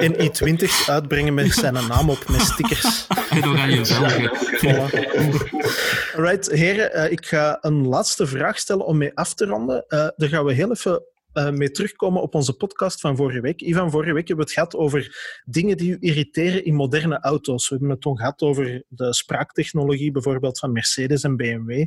[0.06, 3.08] En i20's uitbrengen met zijn naam op, met stickers.
[3.30, 4.32] En oranje velgen.
[6.16, 9.86] Right, heren, uh, ik ga een laatste vraag stellen om mee af te ronden.
[9.88, 11.04] Uh, daar gaan we heel even
[11.34, 13.62] mee terugkomen op onze podcast van vorige week.
[13.62, 17.70] Ivan, vorige week hebben we het gehad over dingen die u irriteren in moderne auto's.
[17.70, 21.86] We hebben het toen gehad over de spraaktechnologie, bijvoorbeeld van Mercedes en BMW.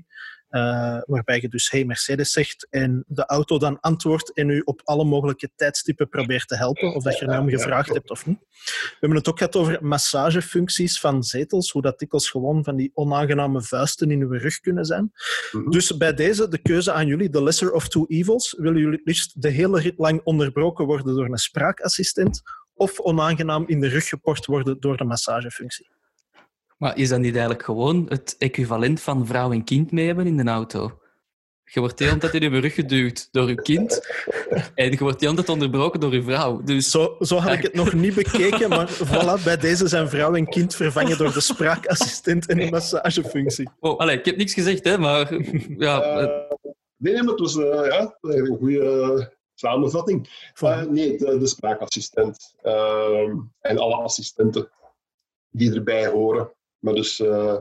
[0.54, 4.80] Uh, waarbij je dus hey Mercedes zegt en de auto dan antwoordt en u op
[4.84, 8.38] alle mogelijke tijdstippen probeert te helpen, of dat je er om gevraagd hebt of niet.
[8.64, 12.90] We hebben het ook gehad over massagefuncties van zetels, hoe dat dikwijls gewoon van die
[12.94, 15.12] onaangename vuisten in uw rug kunnen zijn.
[15.52, 15.70] Mhm.
[15.70, 18.54] Dus bij deze de keuze aan jullie, the lesser of two evils.
[18.58, 22.42] Willen jullie liefst de hele rit lang onderbroken worden door een spraakassistent
[22.74, 25.93] of onaangenaam in de rug geport worden door de massagefunctie?
[26.84, 30.36] Maar is dat niet eigenlijk gewoon het equivalent van vrouw en kind mee hebben in
[30.36, 30.98] de auto?
[31.64, 34.08] Je wordt de hele tijd in je rug geduwd door je kind
[34.74, 36.62] en je wordt de hele tijd onderbroken door je vrouw.
[36.62, 36.90] Dus...
[36.90, 40.48] Zo, zo had ik het nog niet bekeken, maar voilà, bij deze zijn vrouw en
[40.48, 43.70] kind vervangen door de spraakassistent en de massagefunctie.
[43.80, 45.34] Oh, allez, ik heb niks gezegd, hè, maar...
[45.78, 46.28] Ja, uh,
[46.96, 50.52] nee, maar het was uh, ja, een goede samenvatting.
[50.62, 54.70] Uh, nee, de, de spraakassistent ehm, en alle assistenten
[55.50, 56.52] die erbij horen.
[56.84, 57.56] Maar dus, uh,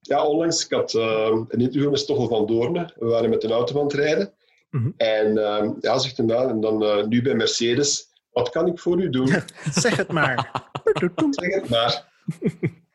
[0.00, 2.92] ja, onlangs, ik had uh, een interview met Stoffel van Doorne.
[2.98, 4.34] We waren met een auto aan het rijden.
[4.70, 4.94] Mm -hmm.
[4.96, 9.00] En uh, ja, zegt hij nou, en dan nu bij Mercedes, wat kan ik voor
[9.00, 9.26] u doen?
[9.84, 10.70] zeg het maar.
[11.30, 12.12] zeg het maar.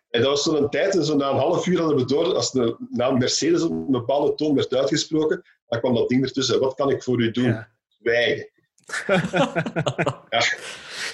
[0.09, 2.51] En dat was zo'n tijd, en zo na een half uur hadden we door, als
[2.51, 6.59] de naam Mercedes op een bepaalde toon werd uitgesproken, dan kwam dat ding ertussen.
[6.59, 7.43] Wat kan ik voor u doen?
[7.43, 7.69] Ja.
[7.87, 8.49] Zwijgen.
[10.29, 10.41] ja.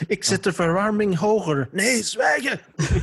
[0.08, 1.70] Ik zet de verwarming hoger.
[1.72, 2.60] Nee, zwijgen.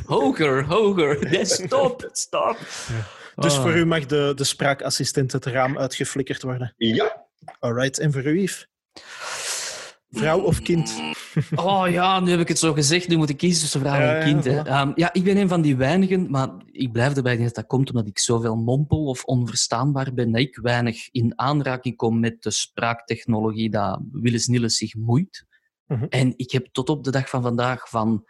[0.07, 1.19] Hoger, hoger.
[1.31, 2.59] Nee, stop, stop.
[3.37, 6.75] Dus voor u mag de, de spraakassistent het raam uitgeflikkerd worden?
[6.77, 7.27] Ja.
[7.59, 8.69] Alright, en voor u, Yves?
[10.11, 10.93] Vrouw of kind?
[11.55, 13.09] Oh ja, nu heb ik het zo gezegd.
[13.09, 14.45] Nu moet ik kiezen tussen vrouw en kind.
[14.45, 14.81] Ja, hè.
[14.81, 17.89] Um, ja, ik ben een van die weinigen, maar ik blijf erbij dat dat komt
[17.89, 22.51] omdat ik zoveel mompel of onverstaanbaar ben, dat ik weinig in aanraking kom met de
[22.51, 25.47] spraaktechnologie dat Willis Nilles zich moeit.
[25.91, 26.05] Mhm.
[26.05, 28.29] En ik heb tot op de dag van vandaag van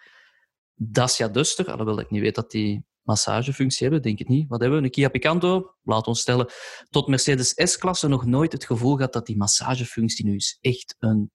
[0.75, 4.49] Dacia Duster, alhoewel ik niet weet dat die massagefunctie hebben, denk ik niet.
[4.49, 4.85] Wat hebben we?
[4.85, 6.51] Een Kia Picanto, laat ons stellen,
[6.91, 11.31] tot Mercedes S-klasse nog nooit het gevoel gehad dat die massagefunctie nu echt een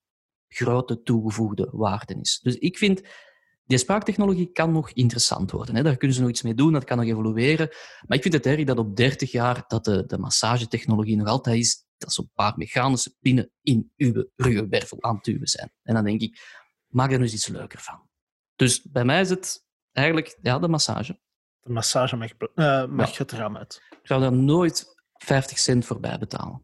[0.48, 2.40] grote toegevoegde waarde is.
[2.44, 3.02] Dus ik vind,
[3.66, 5.76] die spraaktechnologie kan nog interessant worden.
[5.76, 5.84] Hè.
[5.84, 7.70] Daar kunnen ze nog iets mee doen, dat kan nog evolueren.
[8.08, 11.58] Maar ik vind het erg dat op 30 jaar dat de, de massagetechnologie nog altijd
[11.58, 15.72] is dat zo'n paar mechanische pinnen in uw ruggenwervel aan het zijn.
[15.84, 16.40] En dan denk ik,
[16.88, 18.10] maak er nu eens iets leuker van.
[18.56, 21.20] Dus bij mij is het eigenlijk ja, de massage.
[21.60, 23.82] De massage mag, uh, mag het raam uit.
[23.90, 26.64] Ik zou daar nooit 50 cent voorbij betalen.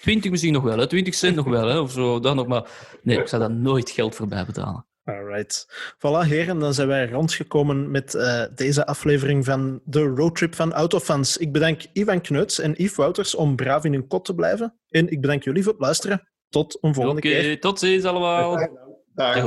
[0.00, 0.86] 20 misschien nog wel, hè?
[0.86, 1.78] 20 cent nog wel, hè?
[1.78, 2.20] of zo.
[2.20, 2.70] Dan nog maar.
[3.02, 4.86] Nee, ik zou daar nooit geld voorbij betalen.
[5.04, 5.66] Alright.
[5.96, 11.36] Voilà, heren, dan zijn wij rondgekomen met uh, deze aflevering van de roadtrip van Autofans.
[11.36, 14.78] Ik bedank Ivan Kneuts en Yves Wouters om braaf in hun kot te blijven.
[14.88, 16.28] En ik bedank jullie voor het luisteren.
[16.48, 17.60] Tot een volgende okay, keer.
[17.60, 18.56] Tot ziens allemaal.
[18.56, 18.68] Dag.
[19.14, 19.44] Dag.